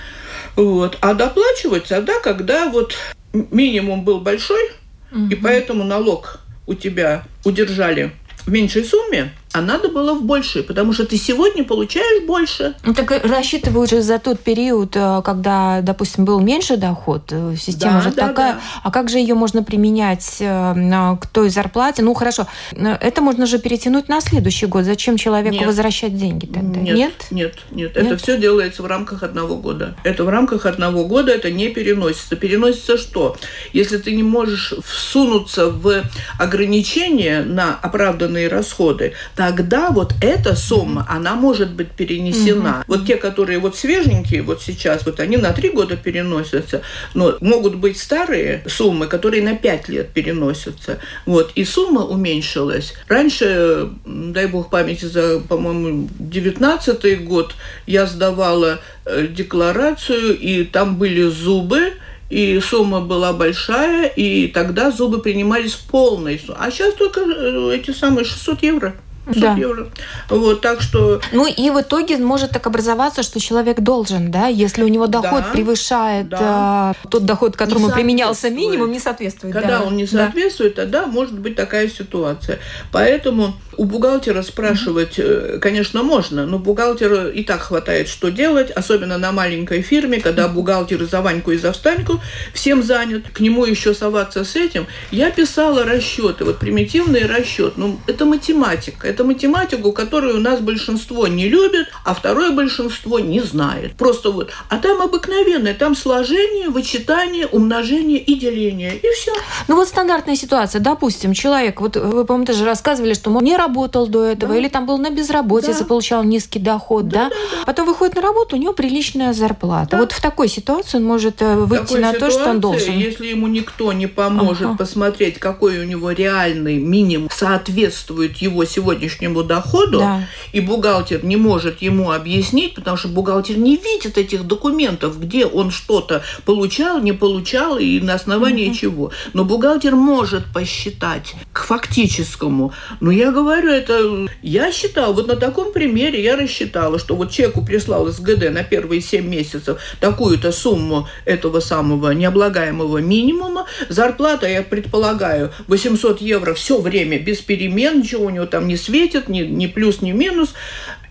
Вот. 0.56 0.98
А 1.02 1.14
доплачивать 1.14 1.86
тогда, 1.86 2.20
когда 2.20 2.70
вот 2.70 2.96
минимум 3.34 4.04
был 4.04 4.20
большой, 4.20 4.72
угу. 5.12 5.28
и 5.30 5.36
поэтому 5.36 5.84
налог 5.84 6.40
у 6.68 6.74
тебя 6.74 7.26
удержали 7.44 8.12
в 8.46 8.52
меньшей 8.52 8.84
сумме, 8.84 9.34
а 9.54 9.62
надо 9.62 9.90
было 9.90 10.14
в 10.16 10.24
большей, 10.24 10.64
потому 10.64 10.94
что 10.94 11.06
ты 11.06 11.16
сегодня 11.16 11.64
получаешь 11.64 12.26
больше. 12.26 12.74
Ну, 12.84 12.94
так 12.96 13.24
рассчитывают 13.24 13.92
же 13.92 14.02
за 14.02 14.18
тот 14.18 14.40
период, 14.40 14.96
э, 14.96 15.22
когда, 15.24 15.82
допустим, 15.82 16.26
был 16.26 16.40
меньше 16.40 16.76
доход, 16.76 17.32
э, 17.32 17.56
система 17.56 17.96
да, 17.96 18.02
же 18.02 18.12
да, 18.12 18.28
такая. 18.28 18.54
Да. 18.54 18.60
А 18.84 18.92
как 18.92 19.10
же 19.10 19.20
ее 19.20 19.36
можно 19.36 19.62
применять 19.64 20.38
э, 20.40 21.16
к 21.22 21.28
той 21.28 21.50
зарплате? 21.50 22.02
Ну, 22.02 22.16
хорошо, 22.16 22.48
это 22.72 23.22
можно 23.22 23.46
же 23.46 23.60
перетянуть 23.60 24.10
на 24.10 24.22
следующий 24.22 24.66
год. 24.66 24.86
Зачем 24.86 25.18
человеку 25.18 25.56
нет. 25.56 25.68
возвращать 25.68 26.18
деньги 26.18 26.48
тогда? 26.48 26.80
Нет, 26.80 26.96
нет, 26.96 27.14
нет, 27.30 27.56
нет. 27.72 27.96
нет. 27.96 27.98
Это 27.98 28.18
все 28.18 28.40
делается 28.40 28.82
в 28.82 28.88
рамках 28.88 29.22
одного 29.22 29.56
года. 29.56 29.96
Это 30.04 30.24
в 30.24 30.30
рамках 30.30 30.66
одного 30.66 31.06
года, 31.06 31.32
это 31.32 31.52
не 31.52 31.70
переносится. 31.70 32.36
Переносится 32.36 32.98
что? 32.98 33.38
Если 33.72 33.98
ты 33.98 34.16
не 34.16 34.24
можешь 34.24 34.74
всунуться 34.84 35.70
в 35.70 36.04
ограничения 36.40 37.44
на 37.44 37.76
оправданные 37.76 38.48
расходы, 38.48 39.14
тогда 39.48 39.90
вот 39.90 40.14
эта 40.22 40.56
сумма, 40.56 41.06
она 41.10 41.36
может 41.36 41.74
быть 41.74 41.92
перенесена. 41.92 42.70
Угу. 42.70 42.84
Вот 42.88 43.06
те, 43.06 43.18
которые 43.18 43.60
вот 43.60 43.76
свеженькие, 43.76 44.42
вот 44.42 44.62
сейчас, 44.62 45.06
вот 45.06 45.20
они 45.20 45.36
на 45.36 45.52
три 45.52 45.70
года 45.70 45.98
переносятся, 45.98 46.82
но 47.14 47.36
могут 47.42 47.76
быть 47.76 47.98
старые 47.98 48.64
суммы, 48.68 49.08
которые 49.08 49.44
на 49.44 49.58
пять 49.58 49.90
лет 49.90 50.12
переносятся. 50.14 51.00
Вот, 51.26 51.52
и 51.56 51.66
сумма 51.66 52.06
уменьшилась. 52.06 52.94
Раньше, 53.10 53.90
дай 54.06 54.48
бог 54.48 54.70
памяти, 54.70 55.06
за, 55.06 55.42
по-моему, 55.42 56.08
19 56.20 57.26
год 57.26 57.56
я 57.86 58.06
сдавала 58.06 58.80
э, 59.06 59.28
декларацию, 59.28 60.40
и 60.40 60.64
там 60.64 60.96
были 60.96 61.24
зубы, 61.24 61.92
и 62.30 62.62
сумма 62.62 63.02
была 63.02 63.34
большая, 63.34 64.08
и 64.08 64.48
тогда 64.48 64.90
зубы 64.90 65.20
принимались 65.20 65.74
полной. 65.74 66.42
А 66.58 66.72
сейчас 66.72 66.94
только 66.94 67.20
э, 67.20 67.76
эти 67.76 67.92
самые 67.92 68.24
600 68.24 68.64
евро 68.64 68.96
да. 69.26 69.54
евро. 69.56 69.88
Вот, 70.30 70.62
так 70.62 70.82
что... 70.82 71.22
Ну 71.32 71.48
и 71.48 71.70
в 71.70 71.80
итоге 71.82 72.18
может 72.18 72.52
так 72.52 72.68
образоваться, 72.68 73.24
что 73.24 73.40
человек 73.40 73.80
должен, 73.80 74.32
да, 74.32 74.48
если 74.48 74.84
у 74.84 74.88
него 74.88 75.08
доход 75.08 75.44
да, 75.46 75.52
превышает 75.52 76.30
да. 76.30 76.94
э, 77.04 77.08
тот 77.10 77.26
доход, 77.26 77.56
которому 77.56 77.90
применялся 77.90 78.50
минимум, 78.50 78.92
не 78.92 79.00
соответствует. 79.00 79.54
Когда 79.54 79.80
да. 79.80 79.86
он 79.86 79.96
не 79.96 80.08
соответствует, 80.08 80.76
да. 80.76 80.84
тогда 80.84 81.08
может 81.08 81.40
быть 81.40 81.56
такая 81.56 81.88
ситуация. 81.88 82.60
Поэтому 82.92 83.56
у 83.78 83.86
бухгалтера 83.86 84.42
спрашивать, 84.42 85.20
угу. 85.20 85.60
конечно, 85.62 86.04
можно, 86.04 86.46
но 86.46 86.60
бухгалтеру 86.60 87.30
и 87.30 87.44
так 87.44 87.62
хватает, 87.62 88.08
что 88.08 88.30
делать, 88.30 88.72
особенно 88.72 89.18
на 89.18 89.32
маленькой 89.32 89.82
фирме, 89.82 90.20
когда 90.20 90.48
бухгалтер 90.48 91.04
за 91.06 91.22
Ваньку 91.22 91.52
и 91.52 91.58
за 91.58 91.72
Встаньку 91.72 92.20
всем 92.54 92.84
занят, 92.84 93.24
к 93.34 93.40
нему 93.40 93.66
еще 93.66 93.94
соваться 93.94 94.44
с 94.44 94.56
этим. 94.56 94.88
Я 95.12 95.32
писала 95.32 95.84
расчеты, 95.84 96.46
вот 96.46 96.60
примитивный 96.60 97.26
расчет, 97.26 97.74
ну, 97.78 98.00
это 98.08 98.26
математика, 98.26 99.08
это 99.14 99.24
математику, 99.24 99.92
которую 99.92 100.38
у 100.38 100.40
нас 100.40 100.60
большинство 100.60 101.28
не 101.28 101.48
любит, 101.48 101.88
а 102.04 102.14
второе 102.14 102.52
большинство 102.52 103.20
не 103.20 103.42
знает. 103.42 103.96
Просто 103.96 104.32
вот, 104.32 104.52
а 104.70 104.78
там 104.78 105.02
обыкновенное, 105.02 105.74
там 105.74 105.96
сложение, 105.96 106.70
вычитание, 106.70 107.48
умножение 107.48 108.18
и 108.18 108.36
деление, 108.36 108.96
и 108.96 109.08
все. 109.14 109.32
Ну 109.68 109.76
вот 109.76 109.88
стандартная 109.88 110.36
ситуация, 110.36 110.82
допустим, 110.82 111.34
человек, 111.34 111.80
вот 111.80 111.96
вы, 111.96 112.26
по-моему, 112.26 112.46
тоже 112.46 112.66
рассказывали, 112.66 113.14
что 113.14 113.30
не 113.44 113.58
работал 113.58 114.08
до 114.08 114.24
этого, 114.24 114.54
да. 114.54 114.60
или 114.60 114.70
там 114.70 114.86
был 114.86 114.98
на 114.98 115.10
безработице, 115.10 115.80
да. 115.80 115.86
получал 115.86 116.24
низкий 116.24 116.60
доход, 116.60 117.08
да, 117.08 117.24
да? 117.24 117.30
Да, 117.30 117.36
да? 117.36 117.66
Потом 117.66 117.88
выходит 117.88 118.16
на 118.16 118.22
работу, 118.22 118.56
у 118.56 118.60
него 118.60 118.74
приличная 118.74 119.34
зарплата. 119.34 119.92
Да. 119.92 119.98
Вот 119.98 120.12
в 120.12 120.22
такой 120.22 120.48
ситуации 120.48 120.98
он 120.98 121.04
может 121.04 121.42
э, 121.42 121.56
выйти 121.56 121.84
такой 121.84 122.00
на 122.00 122.14
то, 122.14 122.32
что 122.32 122.50
он 122.50 122.60
должен. 122.60 122.98
Если 122.98 123.28
ему 123.28 123.48
никто 123.48 123.92
не 123.94 124.08
поможет 124.08 124.68
ага. 124.68 124.78
посмотреть, 124.78 125.40
какой 125.40 125.80
у 125.80 125.84
него 125.84 126.12
реальный 126.12 126.78
минимум 126.78 127.30
соответствует 127.32 128.38
его 128.38 128.66
сегодня 128.66 129.03
сегодняшнему 129.04 129.44
доходу, 129.44 130.00
Да. 130.00 130.28
и 130.52 130.60
бухгалтер 130.60 131.24
не 131.26 131.36
может 131.38 131.82
ему 131.82 132.12
объяснить, 132.12 132.76
потому 132.76 132.98
что 132.98 133.08
бухгалтер 133.10 133.58
не 133.58 133.78
видит 133.78 134.18
этих 134.18 134.46
документов, 134.48 135.20
где 135.20 135.46
он 135.46 135.72
что-то 135.72 136.24
получал, 136.46 137.00
не 137.02 137.12
получал 137.14 137.78
и 137.78 138.00
на 138.00 138.14
основании 138.16 138.72
чего. 138.74 139.12
Но 139.34 139.44
бухгалтер 139.44 139.96
может 139.96 140.46
посчитать 140.54 141.36
к 141.52 141.64
фактическому. 141.64 142.74
Но 143.00 143.12
я 143.12 143.32
говорю, 143.32 143.70
это 143.70 144.28
я 144.42 144.72
считал, 144.72 145.14
вот 145.14 145.28
на 145.28 145.36
таком 145.36 145.74
примере 145.74 146.24
я 146.24 146.36
рассчитала, 146.36 147.00
что 147.00 147.16
вот 147.16 147.32
человеку 147.32 147.66
прислал 147.66 148.08
СГД 148.08 148.52
на 148.52 148.64
первые 148.64 149.02
7 149.02 149.28
месяцев 149.28 149.78
такую-то 150.00 150.52
сумму 150.52 151.08
этого 151.26 151.60
самого 151.60 152.12
необлагаемого 152.12 153.00
минимума. 153.00 153.66
Зарплата, 153.90 154.48
я 154.48 154.62
предполагаю, 154.64 155.52
800 155.68 156.22
евро 156.22 156.54
все 156.54 156.80
время 156.80 157.20
без 157.20 157.40
перемен, 157.42 158.00
ничего 158.00 158.26
у 158.26 158.30
него 158.30 158.46
там 158.46 158.68
не 158.68 158.78
светит, 158.94 159.28
ни, 159.28 159.42
ни 159.42 159.66
плюс, 159.68 160.02
ни 160.02 160.12
минус. 160.12 160.54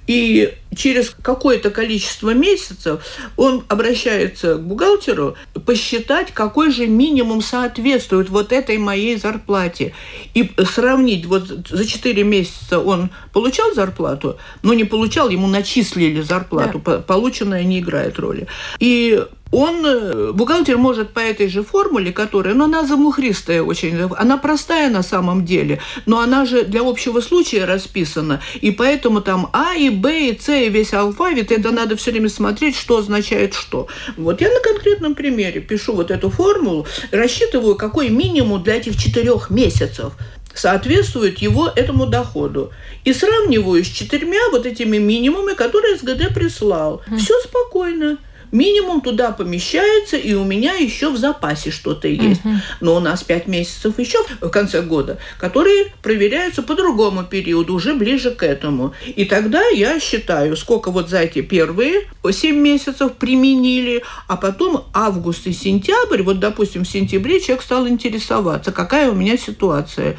И 0.09 0.53
через 0.75 1.11
какое-то 1.11 1.71
количество 1.71 2.35
месяцев 2.35 3.05
он 3.37 3.65
обращается 3.69 4.57
к 4.57 4.61
бухгалтеру 4.61 5.37
посчитать, 5.65 6.33
какой 6.33 6.73
же 6.73 6.89
минимум 6.89 7.41
соответствует 7.41 8.29
вот 8.29 8.53
этой 8.53 8.79
моей 8.79 9.17
зарплате. 9.17 9.95
И 10.35 10.51
сравнить, 10.65 11.27
вот 11.27 11.47
за 11.47 11.87
4 11.87 12.25
месяца 12.25 12.81
он 12.81 13.11
получал 13.33 13.73
зарплату, 13.75 14.39
но 14.63 14.75
не 14.75 14.85
получал, 14.85 15.29
ему 15.29 15.47
начислили 15.47 16.21
зарплату, 16.21 16.81
По- 16.81 16.99
полученная 16.99 17.63
не 17.63 17.79
играет 17.79 18.19
роли. 18.19 18.49
И 18.81 19.25
он, 19.53 19.85
э, 19.85 20.33
бухгалтер 20.33 20.79
может 20.79 21.13
по 21.13 21.21
этой 21.21 21.49
же 21.49 21.63
формуле, 21.63 22.11
которая, 22.11 22.55
ну, 22.55 22.65
она 22.65 22.85
замухристая 22.85 23.63
очень, 23.63 23.97
она 24.17 24.39
простая 24.39 24.91
на 24.91 25.03
самом 25.03 25.45
деле, 25.45 25.81
но 26.07 26.21
она 26.21 26.47
же 26.47 26.65
для 26.65 26.81
общего 26.81 27.21
случая 27.21 27.67
расписана, 27.67 28.41
и 28.61 28.71
поэтому 28.71 29.21
там 29.21 29.51
А 29.53 29.75
и 29.75 29.91
Б 29.91 30.31
и 30.31 30.39
С 30.39 30.49
и 30.49 30.71
весь 30.71 30.95
алфавит, 30.95 31.53
это 31.53 31.71
надо 31.71 31.97
все 31.97 32.11
время 32.11 32.31
смотреть, 32.31 32.77
что 32.77 32.97
означает 32.97 33.53
что. 33.55 33.87
Вот 34.17 34.41
я 34.41 34.49
на 34.49 34.61
конкретном 34.61 35.15
примере 35.15 35.61
пишу 35.61 35.93
вот 35.93 36.11
эту 36.11 36.31
формулу, 36.31 36.87
рассчитываю, 37.11 37.77
какой 37.77 38.09
минимум 38.09 38.63
для 38.63 38.77
этих 38.77 38.97
четырех 38.97 39.51
месяцев 39.51 40.15
соответствует 40.55 41.39
его 41.39 41.71
этому 41.75 42.07
доходу. 42.07 42.73
И 43.05 43.13
сравниваю 43.13 43.85
с 43.85 43.89
четырьмя 43.89 44.51
вот 44.51 44.67
этими 44.67 44.99
минимумами, 44.99 45.55
которые 45.55 45.97
СГД 45.97 46.35
прислал. 46.35 47.03
Все 47.19 47.35
спокойно. 47.41 48.19
Минимум 48.53 49.01
туда 49.01 49.33
помещается, 49.33 50.19
и 50.19 50.35
у 50.35 50.45
меня 50.45 50.75
еще 50.75 51.11
в 51.11 51.17
запасе 51.17 51.71
что-то 51.71 52.07
есть. 52.07 52.43
Но 52.81 52.97
у 52.97 53.01
нас 53.01 53.23
5 53.23 53.47
месяцев 53.49 53.99
еще 53.99 54.19
в 54.41 54.51
конце 54.51 54.83
года, 54.83 55.19
которые 55.39 55.87
проверяются 56.03 56.63
по 56.63 56.75
другому 56.75 57.25
периоду, 57.25 57.75
уже 57.75 57.95
ближе 57.95 58.31
к 58.31 58.43
этому. 58.43 58.93
И 59.07 59.25
тогда 59.25 59.67
я 59.69 59.99
считаю, 59.99 60.57
сколько 60.57 60.91
вот 60.91 61.09
за 61.09 61.21
эти 61.21 61.41
первые 61.41 62.09
7 62.31 62.55
месяцев 62.55 63.15
применили, 63.15 64.03
а 64.29 64.37
потом 64.37 64.85
август 64.93 65.47
и 65.47 65.53
сентябрь, 65.53 66.23
вот, 66.23 66.39
допустим, 66.39 66.85
в 66.85 66.89
сентябре 66.89 67.41
человек 67.41 67.65
стал 67.65 67.89
интересоваться, 67.89 68.71
какая 68.71 69.11
у 69.11 69.15
меня 69.15 69.37
ситуация 69.37 70.19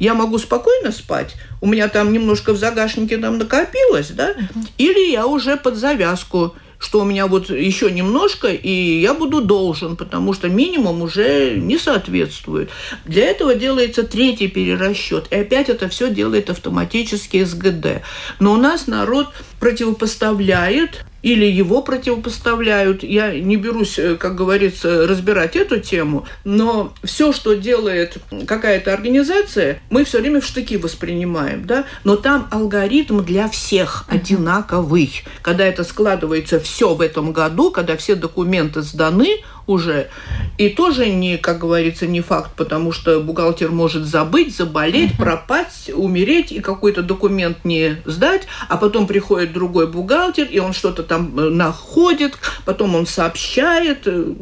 я 0.00 0.14
могу 0.14 0.38
спокойно 0.38 0.90
спать, 0.90 1.34
у 1.60 1.66
меня 1.66 1.88
там 1.88 2.12
немножко 2.12 2.52
в 2.52 2.58
загашнике 2.58 3.16
там 3.18 3.38
накопилось, 3.38 4.08
да, 4.08 4.34
или 4.76 5.12
я 5.12 5.26
уже 5.26 5.56
под 5.56 5.76
завязку, 5.76 6.54
что 6.84 7.00
у 7.00 7.04
меня 7.04 7.26
вот 7.26 7.48
еще 7.48 7.90
немножко, 7.90 8.48
и 8.48 9.00
я 9.00 9.14
буду 9.14 9.40
должен, 9.40 9.96
потому 9.96 10.34
что 10.34 10.50
минимум 10.50 11.00
уже 11.00 11.54
не 11.56 11.78
соответствует. 11.78 12.68
Для 13.06 13.24
этого 13.24 13.54
делается 13.54 14.02
третий 14.02 14.48
перерасчет, 14.48 15.28
и 15.30 15.36
опять 15.36 15.70
это 15.70 15.88
все 15.88 16.10
делает 16.10 16.50
автоматически 16.50 17.42
СГД. 17.42 18.02
Но 18.38 18.52
у 18.52 18.56
нас 18.58 18.86
народ 18.86 19.28
противопоставляет 19.60 21.06
или 21.24 21.46
его 21.46 21.80
противопоставляют. 21.80 23.02
Я 23.02 23.32
не 23.32 23.56
берусь, 23.56 23.98
э, 23.98 24.16
как 24.16 24.34
говорится, 24.36 25.06
разбирать 25.06 25.56
эту 25.56 25.80
тему, 25.80 26.26
но 26.44 26.92
все, 27.02 27.32
что 27.32 27.54
делает 27.54 28.18
какая-то 28.46 28.92
организация, 28.92 29.80
мы 29.88 30.04
все 30.04 30.20
время 30.20 30.42
в 30.42 30.44
штыки 30.44 30.76
воспринимаем, 30.76 31.64
да, 31.64 31.86
но 32.04 32.16
там 32.16 32.46
алгоритм 32.50 33.22
для 33.22 33.48
всех 33.48 34.04
одинаковый. 34.06 35.22
Когда 35.40 35.64
это 35.64 35.82
складывается 35.82 36.60
все 36.60 36.92
в 36.92 37.00
этом 37.00 37.32
году, 37.32 37.70
когда 37.70 37.96
все 37.96 38.16
документы 38.16 38.82
сданы 38.82 39.38
уже, 39.66 40.08
и 40.58 40.68
тоже 40.68 41.08
не, 41.08 41.38
как 41.38 41.58
говорится, 41.58 42.06
не 42.06 42.20
факт, 42.20 42.52
потому 42.56 42.92
что 42.92 43.20
бухгалтер 43.20 43.70
может 43.70 44.04
забыть, 44.04 44.56
заболеть, 44.56 45.16
пропасть, 45.16 45.90
умереть 45.94 46.52
и 46.52 46.60
какой-то 46.60 47.02
документ 47.02 47.64
не 47.64 47.96
сдать, 48.04 48.46
а 48.68 48.76
потом 48.76 49.06
приходит 49.06 49.52
другой 49.52 49.86
бухгалтер, 49.86 50.46
и 50.46 50.58
он 50.58 50.72
что-то 50.72 51.02
там 51.02 51.38
э, 51.38 51.48
находит, 51.48 52.38
потом 52.64 52.94
он 52.94 53.06
сообщает, 53.06 54.06
э, 54.06 54.32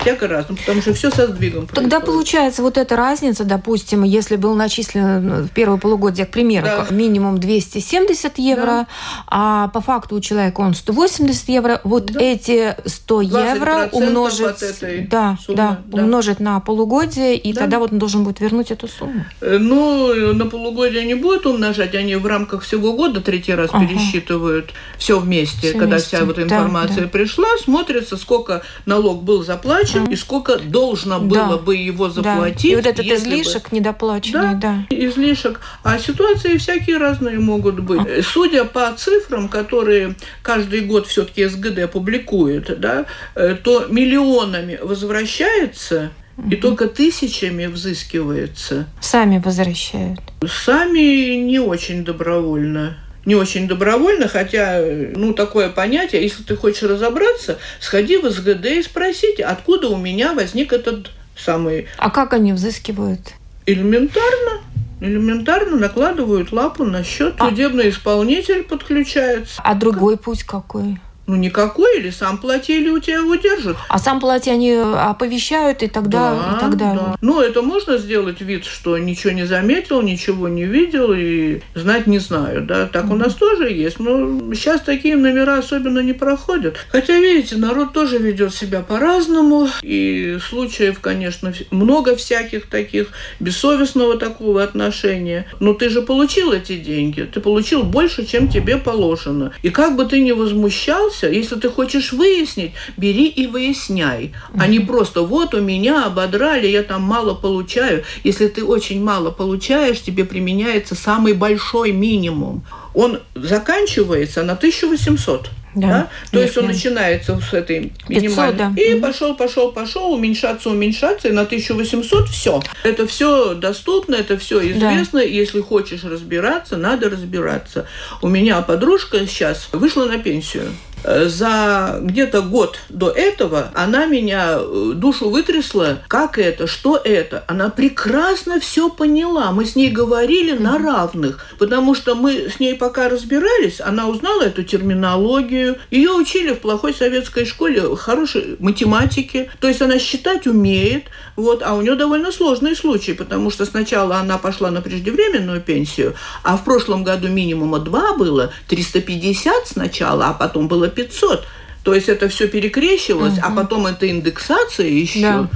всяко 0.00 0.28
разно, 0.28 0.56
потому 0.56 0.82
что 0.82 0.92
все 0.92 1.10
со 1.10 1.26
сдвигом 1.28 1.66
Тогда 1.66 1.80
происходит. 2.00 2.04
получается 2.06 2.62
вот 2.62 2.76
эта 2.76 2.96
разница, 2.96 3.44
допустим, 3.44 4.02
если 4.02 4.36
был 4.36 4.54
начислен 4.54 5.44
в 5.44 5.48
первое 5.50 5.78
полугодие, 5.78 6.26
к 6.26 6.30
примеру, 6.30 6.66
Да. 6.66 6.86
минимум 6.90 7.38
270 7.38 8.38
евро, 8.38 8.64
Да. 8.64 8.86
а 9.28 9.68
по 9.68 9.80
факту 9.80 10.16
у 10.16 10.20
человека 10.20 10.60
он 10.60 10.74
180 10.74 11.48
евро, 11.48 11.80
вот 11.84 12.06
Да. 12.12 12.20
эти 12.20 12.76
100 12.84 13.20
евро 13.22 13.88
20% 13.88 13.88
умножить, 13.92 15.08
да, 15.08 15.38
суммы, 15.42 15.56
да, 15.56 15.78
да. 15.86 16.02
умножить 16.02 16.40
на 16.40 16.60
полугодие, 16.60 17.36
и 17.36 17.52
Да. 17.52 17.60
тогда 17.62 17.78
вот 17.78 17.92
он 17.92 17.98
должен 17.98 18.24
будет 18.24 18.40
вернуть 18.40 18.70
эту 18.70 18.88
сумму. 18.88 19.24
Э, 19.40 19.58
Ну, 19.58 20.34
на 20.34 20.46
полугодие 20.46 21.04
не 21.04 21.14
будут 21.14 21.46
умножать, 21.46 21.94
они 21.94 22.16
в 22.16 22.26
рамках 22.26 22.62
всего 22.62 22.92
года 22.92 23.20
третий 23.20 23.54
раз 23.54 23.70
Ага. 23.72 23.86
пересчитывают 23.86 24.70
все 24.98 25.18
вместе, 25.18 25.68
Всё 25.70 25.78
когда 25.78 25.96
вместе. 25.96 26.16
вся 26.16 26.24
вот 26.26 26.36
Да, 26.36 26.42
информация 26.42 27.02
да. 27.04 27.08
пришла, 27.08 27.48
смотрится, 27.62 28.16
сколько 28.16 28.62
налог 28.86 29.22
был 29.22 29.42
заплачен 29.44 29.83
и 30.10 30.16
сколько 30.16 30.58
должно 30.58 31.20
было 31.20 31.48
Да. 31.50 31.56
бы 31.58 31.76
его 31.76 32.08
Да. 32.08 32.12
заплатить. 32.14 32.64
И 32.72 32.76
вот 32.76 32.86
этот 32.86 33.04
если 33.04 33.28
бы- 33.30 33.40
излишек 33.40 33.72
недоплаченный, 33.72 34.54
да. 34.56 34.86
излишек. 34.90 35.60
А 35.82 35.98
ситуации 35.98 36.56
всякие 36.58 36.98
разные 36.98 37.38
могут 37.38 37.80
быть. 37.80 38.00
Э, 38.06 38.22
Судя 38.22 38.64
по 38.64 38.92
цифрам, 38.96 39.48
которые 39.48 40.14
каждый 40.42 40.80
год 40.80 41.06
все-таки 41.06 41.46
СГД 41.46 41.90
публикует, 41.90 42.80
да, 42.80 43.06
э, 43.34 43.54
то 43.62 43.86
миллионами 43.88 44.78
возвращается 44.82 46.10
и 46.50 46.56
только 46.56 46.88
тысячами 46.88 47.66
взыскивается. 47.66 48.86
Сами 49.00 49.38
возвращают. 49.44 50.18
Сами 50.48 51.36
не 51.36 51.58
очень 51.60 52.04
добровольно. 52.04 52.96
Не 53.24 53.34
очень 53.34 53.66
добровольно, 53.66 54.28
хотя, 54.28 54.80
э, 54.80 55.12
ну, 55.16 55.32
такое 55.32 55.68
понятие, 55.70 56.22
если 56.22 56.42
ты 56.42 56.56
хочешь 56.56 56.82
разобраться, 56.82 57.58
сходи 57.80 58.18
в 58.18 58.28
СГД 58.30 58.66
и 58.66 58.82
спросите, 58.82 59.44
откуда 59.44 59.88
у 59.88 59.96
меня 59.96 60.34
возник 60.34 60.72
этот 60.72 61.10
самый 61.36 61.86
А 61.96 62.10
как 62.10 62.32
они 62.32 62.52
взыскивают? 62.52 63.20
элементарно. 63.66 64.60
Элементарно 65.00 65.76
накладывают 65.76 66.52
лапу 66.52 66.84
на 66.84 67.02
счет. 67.02 67.34
А. 67.38 67.48
Судебный 67.48 67.90
исполнитель 67.90 68.62
подключается. 68.62 69.60
А 69.64 69.74
другой 69.74 70.16
путь 70.16 70.44
какой? 70.44 70.98
Ну, 71.26 71.36
никакой, 71.36 71.98
или 71.98 72.10
сам 72.10 72.38
плати, 72.38 72.76
или 72.76 72.90
у 72.90 72.98
тебя 72.98 73.16
его 73.16 73.34
держат. 73.36 73.76
А 73.88 73.98
сам 73.98 74.20
плати 74.20 74.50
они 74.50 74.72
оповещают, 74.74 75.82
и 75.82 75.88
тогда, 75.88 76.56
и 76.56 76.60
тогда. 76.60 76.92
да. 76.94 77.16
Ну, 77.20 77.40
это 77.40 77.62
можно 77.62 77.98
сделать 77.98 78.40
вид, 78.40 78.64
что 78.64 78.98
ничего 78.98 79.32
не 79.32 79.46
заметил, 79.46 80.02
ничего 80.02 80.48
не 80.48 80.64
видел 80.64 81.12
и 81.16 81.60
знать 81.74 82.06
не 82.06 82.18
знаю, 82.18 82.62
да. 82.62 82.86
Так 82.86 83.10
у 83.10 83.14
нас 83.14 83.34
тоже 83.34 83.70
есть. 83.70 83.98
Но 83.98 84.52
сейчас 84.54 84.82
такие 84.82 85.16
номера 85.16 85.58
особенно 85.58 86.00
не 86.00 86.12
проходят. 86.12 86.76
Хотя, 86.90 87.18
видите, 87.18 87.56
народ 87.56 87.92
тоже 87.92 88.18
ведет 88.18 88.54
себя 88.54 88.80
по-разному. 88.80 89.68
И 89.82 90.38
случаев, 90.46 91.00
конечно, 91.00 91.52
много 91.70 92.16
всяких 92.16 92.66
таких 92.68 93.08
бессовестного 93.40 94.18
такого 94.18 94.62
отношения. 94.62 95.46
Но 95.60 95.72
ты 95.72 95.88
же 95.88 96.02
получил 96.02 96.52
эти 96.52 96.76
деньги. 96.76 97.22
Ты 97.22 97.40
получил 97.40 97.82
больше, 97.82 98.26
чем 98.26 98.48
тебе 98.48 98.76
положено. 98.76 99.52
И 99.62 99.70
как 99.70 99.96
бы 99.96 100.04
ты 100.04 100.20
ни 100.20 100.32
возмущался, 100.32 101.13
если 101.22 101.56
ты 101.56 101.68
хочешь 101.68 102.12
выяснить, 102.12 102.72
бери 102.96 103.26
и 103.26 103.46
выясняй. 103.46 104.32
А 104.58 104.66
не 104.66 104.80
просто 104.80 105.22
вот 105.22 105.54
у 105.54 105.60
меня 105.60 106.06
ободрали, 106.06 106.66
я 106.66 106.82
там 106.82 107.02
мало 107.02 107.34
получаю. 107.34 108.04
Если 108.24 108.48
ты 108.48 108.64
очень 108.64 109.02
мало 109.02 109.30
получаешь, 109.30 110.00
тебе 110.00 110.24
применяется 110.24 110.94
самый 110.94 111.32
большой 111.32 111.92
минимум. 111.92 112.64
Он 112.94 113.20
заканчивается 113.34 114.42
на 114.42 114.52
1800. 114.52 115.50
Да, 115.74 115.88
Да? 115.88 116.08
То 116.30 116.40
есть 116.40 116.56
он 116.56 116.66
начинается 116.66 117.40
с 117.40 117.52
этой 117.52 117.92
500, 118.06 118.22
минимальной. 118.22 118.56
да. 118.56 118.72
И 118.80 119.00
пошел, 119.00 119.34
пошел, 119.34 119.72
пошел, 119.72 120.12
уменьшаться, 120.12 120.70
уменьшаться, 120.70 121.28
и 121.28 121.32
на 121.32 121.42
1800 121.42 122.28
все. 122.28 122.62
Это 122.84 123.06
все 123.06 123.54
доступно, 123.54 124.14
это 124.14 124.38
все 124.38 124.60
известно. 124.70 125.18
Если 125.18 125.60
хочешь 125.60 126.04
разбираться, 126.04 126.76
надо 126.76 127.10
разбираться. 127.10 127.86
У 128.22 128.28
меня 128.28 128.62
подружка 128.62 129.26
сейчас 129.26 129.68
вышла 129.72 130.04
на 130.04 130.18
пенсию. 130.18 130.68
За 131.04 131.98
где-то 132.00 132.42
год 132.42 132.78
до 132.88 133.10
этого 133.10 133.70
она 133.74 134.06
меня 134.06 134.56
э, 134.58 134.92
душу 134.94 135.30
вытрясла. 135.30 135.98
Как 136.08 136.38
это? 136.38 136.66
Что 136.66 136.96
это? 136.96 137.44
Она 137.46 137.70
прекрасно 137.70 138.60
все 138.60 138.88
поняла. 138.88 139.52
Мы 139.52 139.66
с 139.66 139.76
ней 139.76 139.90
говорили 139.90 140.56
на 140.56 140.78
равных, 140.78 141.46
потому 141.58 141.94
что 141.94 142.14
мы 142.14 142.48
с 142.48 142.60
ней 142.60 142.74
пока 142.74 143.08
разбирались, 143.08 143.80
она 143.80 144.08
узнала 144.08 144.42
эту 144.42 144.64
терминологию. 144.64 145.76
Ее 145.90 146.10
учили 146.10 146.52
в 146.52 146.60
плохой 146.60 146.94
советской 146.94 147.44
школе 147.44 147.94
хорошей 147.96 148.56
математике. 148.58 149.50
То 149.60 149.68
есть 149.68 149.82
она 149.82 149.98
считать 149.98 150.46
умеет, 150.46 151.04
вот, 151.36 151.62
а 151.64 151.74
у 151.74 151.82
нее 151.82 151.96
довольно 151.96 152.32
сложный 152.32 152.76
случай, 152.76 153.12
потому 153.12 153.50
что 153.50 153.64
сначала 153.64 154.16
она 154.16 154.38
пошла 154.38 154.70
на 154.70 154.80
преждевременную 154.80 155.60
пенсию, 155.60 156.14
а 156.42 156.56
в 156.56 156.64
прошлом 156.64 157.04
году 157.04 157.28
минимума 157.28 157.78
два 157.78 158.14
было, 158.14 158.52
350 158.68 159.66
сначала, 159.66 160.28
а 160.28 160.32
потом 160.32 160.68
было 160.68 160.88
500. 160.94 161.46
То 161.82 161.94
есть 161.94 162.08
это 162.08 162.28
все 162.28 162.48
перекрещивалось, 162.48 163.38
угу. 163.38 163.42
а 163.46 163.50
потом 163.50 163.86
это 163.86 164.08
индексация 164.08 164.88
еще. 164.88 165.20
Да. 165.20 165.48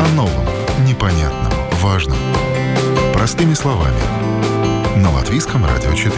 О 0.00 0.08
новом, 0.14 0.46
непонятном, 0.86 1.52
важном. 1.82 2.18
Простыми 3.12 3.54
словами. 3.54 4.00
На 4.96 5.10
Латвийском 5.10 5.64
радио 5.64 5.92
4. 5.92 6.14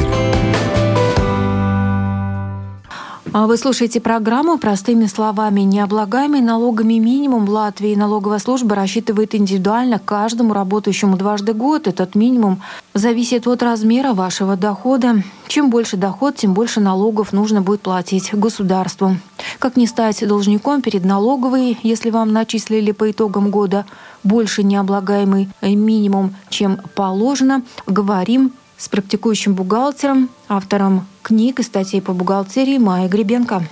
А 3.38 3.46
вы 3.46 3.58
слушаете 3.58 4.00
программу 4.00 4.56
«Простыми 4.56 5.04
словами». 5.04 5.60
Необлагаемый 5.60 6.40
налогами 6.40 6.94
минимум 6.94 7.44
в 7.44 7.50
Латвии 7.50 7.94
налоговая 7.94 8.38
служба 8.38 8.74
рассчитывает 8.74 9.34
индивидуально 9.34 9.98
каждому 9.98 10.54
работающему 10.54 11.18
дважды 11.18 11.52
год. 11.52 11.86
Этот 11.86 12.14
минимум 12.14 12.62
зависит 12.94 13.46
от 13.46 13.62
размера 13.62 14.14
вашего 14.14 14.56
дохода. 14.56 15.22
Чем 15.48 15.68
больше 15.68 15.98
доход, 15.98 16.36
тем 16.36 16.54
больше 16.54 16.80
налогов 16.80 17.34
нужно 17.34 17.60
будет 17.60 17.82
платить 17.82 18.32
государству. 18.32 19.18
Как 19.58 19.76
не 19.76 19.86
стать 19.86 20.26
должником 20.26 20.80
перед 20.80 21.04
налоговой, 21.04 21.78
если 21.82 22.08
вам 22.08 22.32
начислили 22.32 22.92
по 22.92 23.10
итогам 23.10 23.50
года 23.50 23.84
больше 24.24 24.62
необлагаемый 24.62 25.50
минимум, 25.60 26.34
чем 26.48 26.78
положено, 26.94 27.60
говорим 27.86 28.52
с 28.78 28.88
практикующим 28.88 29.54
бухгалтером, 29.54 30.28
автором 30.48 31.06
книг 31.22 31.60
и 31.60 31.62
статей 31.62 32.02
по 32.02 32.12
бухгалтерии 32.12 32.78
Майя 32.78 33.08
Гребенко. 33.08 33.64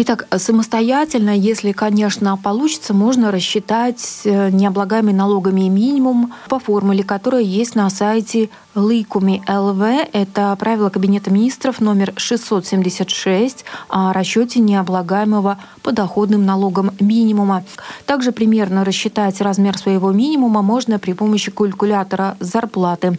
Итак, 0.00 0.28
самостоятельно, 0.36 1.36
если, 1.36 1.72
конечно, 1.72 2.36
получится, 2.36 2.94
можно 2.94 3.32
рассчитать 3.32 4.20
э, 4.24 4.48
необлагаемый 4.50 5.12
налогами 5.12 5.62
минимум 5.62 6.32
по 6.48 6.60
формуле, 6.60 7.02
которая 7.02 7.42
есть 7.42 7.74
на 7.74 7.90
сайте 7.90 8.48
Ликуми 8.76 9.42
ЛВ. 9.48 10.08
Это 10.12 10.54
правило 10.56 10.88
Кабинета 10.90 11.32
министров 11.32 11.80
номер 11.80 12.12
676 12.16 13.64
о 13.88 14.12
расчете 14.12 14.60
необлагаемого 14.60 15.58
подоходным 15.82 16.46
налогом 16.46 16.92
минимума. 17.00 17.64
Также 18.06 18.30
примерно 18.30 18.84
рассчитать 18.84 19.40
размер 19.40 19.76
своего 19.76 20.12
минимума 20.12 20.62
можно 20.62 21.00
при 21.00 21.12
помощи 21.12 21.50
калькулятора 21.50 22.36
зарплаты. 22.38 23.18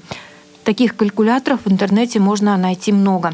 Таких 0.64 0.96
калькуляторов 0.96 1.62
в 1.66 1.72
интернете 1.72 2.20
можно 2.20 2.58
найти 2.58 2.92
много. 2.92 3.34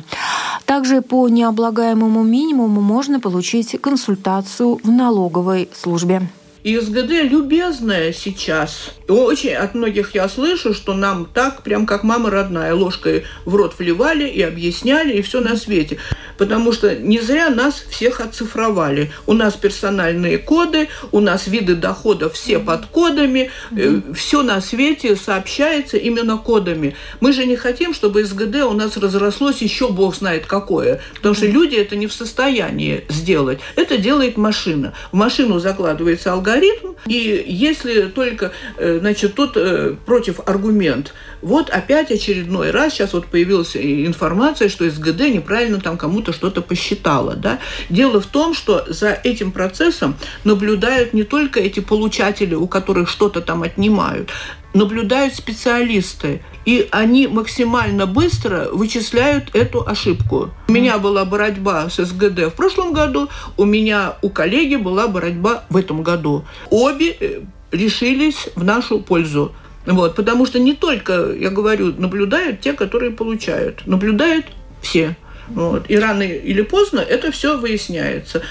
Также 0.66 1.02
по 1.02 1.28
необлагаемому 1.28 2.24
минимуму 2.24 2.82
можно 2.82 3.20
получить 3.20 3.80
консультацию 3.82 4.80
в 4.84 4.90
налоговой 4.90 5.70
службе. 5.74 6.22
И 6.65 6.80
СГД 6.80 7.30
любезная 7.30 8.12
сейчас. 8.12 8.89
Очень 9.08 9.54
от 9.54 9.75
многих 9.75 10.15
я 10.15 10.28
слышу, 10.28 10.73
что 10.73 10.95
нам 10.95 11.28
так, 11.32 11.62
прям 11.62 11.86
как 11.86 12.01
мама 12.01 12.32
родная, 12.32 12.73
ложкой 12.73 13.25
в 13.45 13.54
рот 13.54 13.75
вливали 13.78 14.28
и 14.28 14.41
объясняли, 14.41 15.13
и 15.13 15.21
все 15.21 15.41
на 15.41 15.58
свете. 15.58 15.99
Потому 16.39 16.71
что 16.73 16.95
не 16.95 17.19
зря 17.19 17.51
нас 17.51 17.86
всех 17.91 18.19
оцифровали. 18.19 19.12
У 19.28 19.34
нас 19.34 19.54
персональные 19.54 20.39
коды, 20.39 20.89
у 21.12 21.19
нас 21.19 21.45
виды 21.45 21.75
доходов 21.75 22.34
все 22.34 22.58
под 22.58 22.88
кодами, 22.88 23.51
mm-hmm. 23.69 24.15
все 24.15 24.41
на 24.41 24.60
свете 24.60 25.15
сообщается 25.15 25.97
именно 25.97 26.38
кодами. 26.38 26.95
Мы 27.19 27.32
же 27.32 27.45
не 27.45 27.56
хотим, 27.58 27.93
чтобы 27.93 28.25
СГД 28.25 28.63
у 28.63 28.73
нас 28.73 28.97
разрослось 28.97 29.62
еще 29.62 29.89
бог 29.89 30.15
знает 30.15 30.47
какое. 30.47 30.99
Потому 31.13 31.36
что 31.36 31.45
люди 31.45 31.75
это 31.75 31.95
не 31.95 32.08
в 32.08 32.13
состоянии 32.13 33.06
сделать. 33.08 33.60
Это 33.75 33.99
делает 33.99 34.36
машина. 34.36 34.95
В 35.12 35.15
машину 35.15 35.60
закладывается 35.60 36.34
алгоритм, 36.34 36.55
алгоритм, 36.56 36.94
и 37.08 37.44
если 37.48 38.04
только, 38.04 38.52
э, 38.78 39.00
значит, 39.00 39.36
тут 39.36 39.52
э, 39.56 39.96
против 40.06 40.39
аргумент, 40.46 41.13
вот 41.41 41.70
опять 41.70 42.12
очередной 42.12 42.72
раз, 42.72 42.94
сейчас 42.94 43.13
вот 43.13 43.28
появилась 43.28 43.76
информация, 43.76 44.70
что 44.70 44.89
СГД 44.89 45.30
неправильно 45.30 45.80
там 45.80 45.98
кому-то 45.98 46.34
что-то 46.34 46.62
посчитала, 46.62 47.36
да. 47.36 47.60
Дело 47.89 48.20
в 48.22 48.26
том, 48.26 48.54
что 48.54 48.86
за 48.88 49.12
этим 49.12 49.52
процессом 49.52 50.15
наблюдают 50.44 51.13
не 51.13 51.24
только 51.24 51.60
эти 51.60 51.80
получатели, 51.80 52.56
у 52.56 52.68
которых 52.68 53.10
что-то 53.10 53.41
там 53.41 53.63
отнимают, 53.63 54.30
наблюдают 54.76 55.34
специалисты, 55.34 56.42
и 56.66 56.88
они 56.92 57.28
максимально 57.28 58.06
быстро 58.06 58.68
вычисляют 58.72 59.56
эту 59.56 59.88
ошибку. 59.88 60.52
У 60.68 60.72
меня 60.72 60.98
была 60.98 61.26
борьба 61.26 61.90
с 61.90 62.04
СГД 62.06 62.48
в 62.48 62.52
прошлом 62.52 62.94
году, 62.94 63.30
у 63.58 63.66
меня 63.66 64.16
у 64.22 64.30
коллеги 64.30 64.76
была 64.76 65.08
борьба 65.08 65.64
в 65.70 65.78
этом 65.78 66.04
году. 66.04 66.44
Обе 66.70 67.16
э, 67.20 67.42
решились 67.72 68.50
в 68.56 68.64
нашу 68.64 69.00
пользу. 69.00 69.54
Вот, 69.86 70.16
потому 70.16 70.46
что 70.46 70.60
не 70.60 70.74
только, 70.74 71.32
я 71.32 71.52
говорю, 71.52 71.94
наблюдают 71.98 72.60
те, 72.60 72.74
которые 72.74 73.12
получают, 73.12 73.88
наблюдают 73.88 74.48
все. 74.82 75.16
Вот. 75.48 75.86
И 75.90 75.98
рано 75.98 76.24
или 76.24 76.64
поздно 76.64 77.00
это 77.00 77.32
все 77.32 77.58
выясняется. 77.58 78.42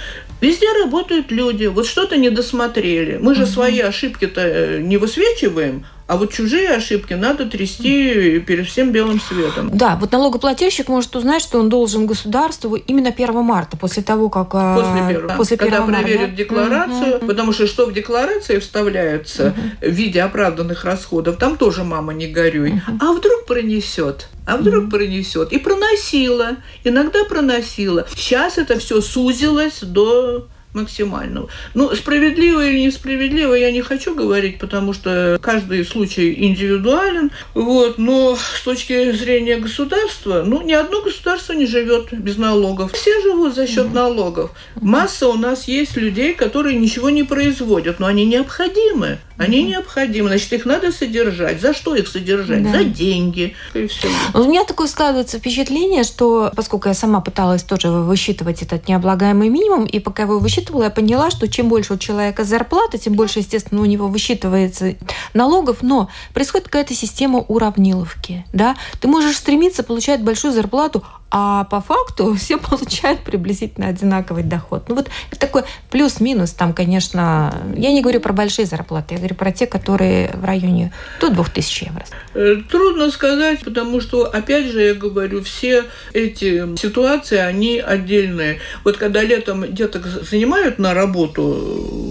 Везде 0.40 0.66
работают 0.84 1.30
люди, 1.30 1.66
вот 1.66 1.86
что-то 1.86 2.16
не 2.16 2.30
досмотрели. 2.30 3.18
Мы 3.20 3.34
же 3.34 3.42
угу. 3.42 3.50
свои 3.50 3.80
ошибки-то 3.80 4.40
э, 4.40 4.80
не 4.80 4.96
высвечиваем, 4.96 5.84
а 6.06 6.18
вот 6.18 6.32
чужие 6.32 6.68
ошибки 6.70 7.14
надо 7.14 7.46
трясти 7.46 8.38
перед 8.40 8.66
всем 8.66 8.92
белым 8.92 9.20
светом. 9.20 9.70
Да, 9.72 9.96
вот 9.96 10.12
налогоплательщик 10.12 10.88
может 10.88 11.16
узнать, 11.16 11.40
что 11.40 11.58
он 11.58 11.70
должен 11.70 12.06
государству 12.06 12.74
именно 12.74 13.08
1 13.08 13.34
марта, 13.42 13.78
после 13.78 14.02
того, 14.02 14.28
как... 14.28 14.48
А, 14.52 14.76
после 14.76 15.16
1, 15.16 15.36
после 15.36 15.56
1 15.56 15.58
когда 15.58 15.86
марта, 15.86 16.02
проверят 16.02 16.30
да? 16.30 16.36
декларацию, 16.36 17.16
угу. 17.16 17.26
потому 17.26 17.52
что 17.52 17.66
что 17.66 17.86
в 17.86 17.94
декларации 17.94 18.58
вставляется 18.58 19.54
угу. 19.56 19.90
в 19.90 19.94
виде 19.94 20.20
оправданных 20.20 20.84
расходов, 20.84 21.38
там 21.38 21.56
тоже 21.56 21.84
мама 21.84 22.12
не 22.12 22.26
горюй. 22.26 22.72
Угу. 22.72 22.98
А 23.00 23.12
вдруг 23.12 23.46
пронесет? 23.46 24.28
А 24.46 24.58
вдруг 24.58 24.84
mm 24.84 24.90
пронесет? 24.90 25.52
И 25.52 25.58
проносила. 25.58 26.56
Иногда 26.84 27.24
проносила. 27.24 28.06
Сейчас 28.14 28.58
это 28.58 28.78
все 28.78 29.00
сузилось 29.00 29.80
до 29.80 30.48
максимального. 30.74 31.48
Ну, 31.74 31.94
справедливо 31.94 32.66
или 32.66 32.80
несправедливо 32.80 33.54
я 33.54 33.70
не 33.70 33.80
хочу 33.80 34.14
говорить, 34.14 34.58
потому 34.58 34.92
что 34.92 35.38
каждый 35.40 35.84
случай 35.84 36.34
индивидуален, 36.36 37.30
вот, 37.54 37.98
но 37.98 38.36
с 38.36 38.62
точки 38.62 39.12
зрения 39.12 39.56
государства, 39.56 40.42
ну, 40.44 40.62
ни 40.62 40.72
одно 40.72 41.02
государство 41.02 41.52
не 41.52 41.66
живет 41.66 42.12
без 42.12 42.36
налогов. 42.36 42.92
Все 42.92 43.22
живут 43.22 43.54
за 43.54 43.66
счет 43.66 43.92
налогов. 43.92 44.50
Масса 44.80 45.28
у 45.28 45.34
нас 45.34 45.68
есть 45.68 45.96
людей, 45.96 46.34
которые 46.34 46.76
ничего 46.76 47.10
не 47.10 47.22
производят, 47.22 48.00
но 48.00 48.06
они 48.06 48.26
необходимы. 48.26 49.18
Они 49.36 49.64
необходимы, 49.64 50.28
значит, 50.28 50.52
их 50.52 50.64
надо 50.64 50.92
содержать. 50.92 51.60
За 51.60 51.74
что 51.74 51.96
их 51.96 52.06
содержать? 52.06 52.62
Да. 52.62 52.72
За 52.72 52.84
деньги. 52.84 53.54
И 53.74 53.86
все. 53.88 54.08
У 54.32 54.44
меня 54.44 54.64
такое 54.64 54.86
складывается 54.86 55.38
впечатление, 55.38 56.04
что 56.04 56.52
поскольку 56.54 56.88
я 56.88 56.94
сама 56.94 57.20
пыталась 57.20 57.62
тоже 57.64 57.90
высчитывать 57.90 58.62
этот 58.62 58.86
необлагаемый 58.86 59.48
минимум, 59.48 59.86
и 59.86 59.98
пока 59.98 60.22
его 60.22 60.38
высчитывала, 60.38 60.84
я 60.84 60.90
поняла, 60.90 61.30
что 61.30 61.48
чем 61.48 61.68
больше 61.68 61.94
у 61.94 61.98
человека 61.98 62.44
зарплата, 62.44 62.96
тем 62.98 63.14
больше, 63.14 63.40
естественно, 63.40 63.80
у 63.80 63.86
него 63.86 64.06
высчитывается 64.06 64.94
налогов, 65.32 65.78
но 65.82 66.08
происходит 66.32 66.66
какая-то 66.66 66.94
система 66.94 67.40
уравниловки. 67.40 68.44
Да? 68.52 68.76
Ты 69.00 69.08
можешь 69.08 69.36
стремиться 69.36 69.82
получать 69.82 70.22
большую 70.22 70.52
зарплату, 70.52 71.02
а 71.36 71.64
по 71.64 71.80
факту 71.80 72.32
все 72.38 72.58
получают 72.58 73.20
приблизительно 73.20 73.88
одинаковый 73.88 74.44
доход. 74.44 74.84
Ну 74.88 74.94
вот 74.94 75.08
это 75.32 75.40
такой 75.40 75.62
плюс-минус, 75.90 76.52
там, 76.52 76.72
конечно, 76.72 77.52
я 77.76 77.90
не 77.90 78.02
говорю 78.02 78.20
про 78.20 78.32
большие 78.32 78.66
зарплаты, 78.66 79.14
я 79.14 79.18
говорю 79.18 79.34
про 79.34 79.50
те, 79.50 79.66
которые 79.66 80.30
в 80.34 80.44
районе 80.44 80.92
до 81.20 81.30
2000 81.30 81.84
евро. 81.86 82.04
Э, 82.34 82.56
трудно 82.70 83.10
сказать, 83.10 83.64
потому 83.64 84.00
что, 84.00 84.26
опять 84.26 84.66
же, 84.66 84.80
я 84.80 84.94
говорю, 84.94 85.42
все 85.42 85.86
эти 86.12 86.76
ситуации, 86.76 87.38
они 87.38 87.80
отдельные. 87.80 88.60
Вот 88.84 88.96
когда 88.96 89.20
летом 89.22 89.74
деток 89.74 90.06
занимают 90.06 90.78
на 90.78 90.94
работу, 90.94 92.03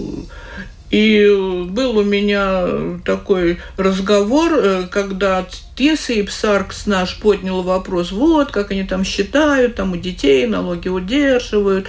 и 0.94 1.66
был 1.70 1.98
у 1.98 2.04
меня 2.04 2.68
такой 3.04 3.58
разговор, 3.76 4.52
э, 4.54 4.86
когда 4.88 5.44
Тесейп 5.74 6.30
Саркс 6.30 6.86
наш 6.86 7.18
поднял 7.18 7.62
вопрос, 7.62 8.12
вот, 8.12 8.52
как 8.52 8.70
они 8.70 8.84
там 8.84 9.02
считают, 9.02 9.74
там 9.74 9.94
у 9.94 9.96
детей 9.96 10.46
налоги 10.46 10.86
удерживают. 10.86 11.88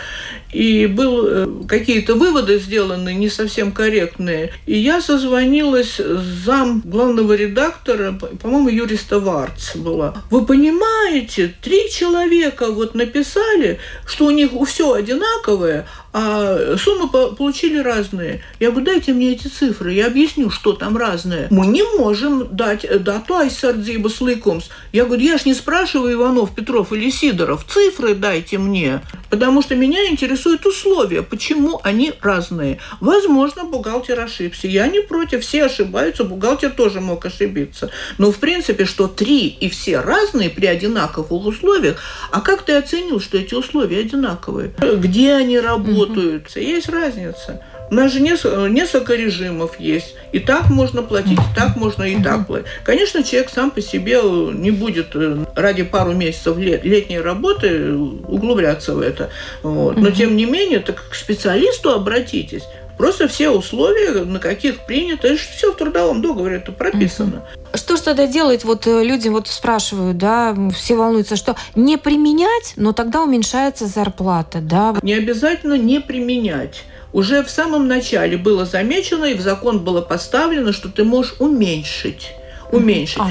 И 0.55 0.85
был 0.85 1.27
э, 1.27 1.47
какие-то 1.67 2.15
выводы 2.15 2.59
сделаны 2.59 3.13
не 3.13 3.27
совсем 3.27 3.73
корректные. 3.73 4.53
И 4.65 4.77
я 4.77 5.01
созвонилась 5.01 5.99
с 5.99 6.45
зам 6.45 6.81
главного 6.85 7.33
редактора, 7.33 8.13
по-моему, 8.13 8.69
юриста 8.69 9.19
Варц 9.19 9.75
была. 9.75 10.23
Вы 10.31 10.45
понимаете, 10.45 11.53
три 11.61 11.89
человека 11.91 12.71
вот 12.71 12.95
написали, 12.95 13.79
что 14.07 14.27
у 14.27 14.31
них 14.31 14.51
все 14.65 14.93
одинаковое, 14.93 15.87
а 16.17 16.77
суммы 16.77 17.09
получили 17.09 17.79
разные. 17.79 18.41
Я 18.61 18.71
говорю, 18.71 18.85
дайте 18.85 19.11
мне 19.11 19.33
эти 19.33 19.49
цифры, 19.49 19.91
я 19.91 20.07
объясню, 20.07 20.49
что 20.49 20.71
там 20.71 20.95
разное. 20.95 21.47
Мы 21.51 21.67
не 21.67 21.83
можем 21.97 22.55
дать 22.55 22.85
дату 23.03 23.35
айсардзиба 23.35 24.07
слыкумс. 24.07 24.69
Я 24.93 25.03
говорю, 25.03 25.23
я 25.23 25.37
ж 25.37 25.43
не 25.43 25.53
спрашиваю 25.53 26.13
Иванов, 26.13 26.55
Петров 26.55 26.93
или 26.93 27.09
Сидоров, 27.09 27.65
цифры 27.67 28.15
дайте 28.15 28.57
мне, 28.57 29.01
потому 29.29 29.61
что 29.61 29.75
меня 29.75 29.99
интересуют 30.45 30.65
условия, 30.65 31.21
почему 31.21 31.79
они 31.83 32.13
разные. 32.21 32.79
Возможно, 33.01 33.63
бухгалтер 33.63 34.19
ошибся. 34.19 34.67
Я 34.67 34.87
не 34.87 35.01
против, 35.01 35.41
все 35.41 35.65
ошибаются, 35.65 36.23
бухгалтер 36.23 36.71
тоже 36.71 37.01
мог 37.01 37.25
ошибиться. 37.25 37.89
Но 38.17 38.31
в 38.31 38.37
принципе, 38.37 38.85
что 38.85 39.07
три 39.07 39.47
и 39.47 39.69
все 39.69 39.99
разные 39.99 40.49
при 40.49 40.67
одинаковых 40.67 41.45
условиях, 41.45 41.97
а 42.31 42.41
как 42.41 42.63
ты 42.63 42.73
оценил, 42.73 43.19
что 43.19 43.37
эти 43.37 43.53
условия 43.55 43.99
одинаковые? 43.99 44.73
Где 44.97 45.33
они 45.33 45.59
работают? 45.59 46.55
Есть 46.55 46.89
разница. 46.89 47.61
У 47.89 47.93
нас 47.93 48.11
же 48.11 48.19
несколько, 48.19 48.67
несколько 48.67 49.15
режимов 49.15 49.79
есть. 49.79 50.15
И 50.31 50.39
так 50.39 50.69
можно 50.69 51.01
платить, 51.01 51.39
и 51.39 51.55
так 51.55 51.75
можно 51.75 52.03
и 52.03 52.21
так 52.21 52.47
платить. 52.47 52.67
Конечно, 52.83 53.23
человек 53.23 53.49
сам 53.49 53.71
по 53.71 53.81
себе 53.81 54.19
не 54.53 54.71
будет 54.71 55.15
э, 55.15 55.45
ради 55.55 55.83
пару 55.83 56.13
месяцев 56.13 56.57
лет, 56.57 56.83
летней 56.83 57.19
работы 57.19 57.93
углубляться 57.93 58.95
в 58.95 58.99
это. 58.99 59.29
Вот. 59.61 59.97
Но 59.97 60.11
тем 60.11 60.35
не 60.35 60.45
менее, 60.45 60.79
так 60.79 61.03
к 61.09 61.15
специалисту 61.15 61.91
обратитесь. 61.91 62.63
Просто 62.97 63.27
все 63.27 63.49
условия, 63.49 64.23
на 64.23 64.39
каких 64.39 64.85
принято, 64.85 65.27
это 65.27 65.37
все 65.37 65.73
в 65.73 65.75
трудовом 65.75 66.21
договоре 66.21 66.57
это 66.57 66.71
прописано. 66.71 67.43
Что 67.73 67.97
же 67.97 68.03
тогда 68.03 68.25
делать? 68.25 68.63
Вот 68.63 68.87
э, 68.87 69.03
люди 69.03 69.27
вот 69.27 69.47
спрашивают, 69.47 70.17
да, 70.17 70.55
все 70.73 70.95
волнуются, 70.95 71.35
что 71.35 71.55
не 71.75 71.97
применять, 71.97 72.73
но 72.77 72.93
тогда 72.93 73.23
уменьшается 73.23 73.85
зарплата, 73.87 74.59
да? 74.61 74.95
Не 75.01 75.13
обязательно 75.13 75.73
не 75.73 75.99
применять 75.99 76.83
уже 77.15 77.43
в 77.43 77.49
самом 77.49 77.87
начале 77.87 78.35
было 78.35 78.65
замечено 78.65 79.23
и 79.23 79.35
в 79.35 79.39
закон 79.39 79.85
было 79.85 80.01
поставлено, 80.01 80.73
что 80.73 80.89
ты 80.89 81.05
можешь 81.05 81.35
уменьшить. 81.39 82.33
Уменьшить. 82.73 83.19
А. 83.19 83.29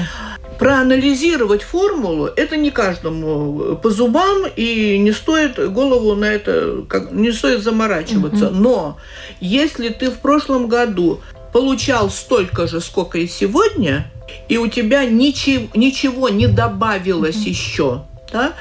Проанализировать 0.59 1.63
формулу– 1.63 2.25
это 2.35 2.55
не 2.55 2.71
каждому 2.71 3.75
по 3.75 3.89
зубам, 3.89 4.43
и 4.55 4.97
не 4.97 5.11
стоит 5.11 5.59
голову 5.71 6.15
на 6.15 6.25
это, 6.25 6.85
как, 6.87 7.11
не 7.11 7.31
стоит 7.31 7.61
заморачиваться. 7.61 8.47
Угу. 8.47 8.55
Но 8.55 8.97
если 9.41 9.89
ты 9.89 10.11
в 10.11 10.19
прошлом 10.19 10.67
году 10.67 11.19
получал 11.51 12.09
столько 12.09 12.67
же, 12.67 12.79
сколько 12.79 13.17
и 13.17 13.27
сегодня, 13.27 14.11
и 14.47 14.57
у 14.57 14.67
тебя 14.67 15.05
ничего, 15.05 15.67
ничего 15.75 16.29
не 16.29 16.47
добавилось 16.47 17.37
угу. 17.37 17.49
еще, 17.49 18.01
да, 18.31 18.53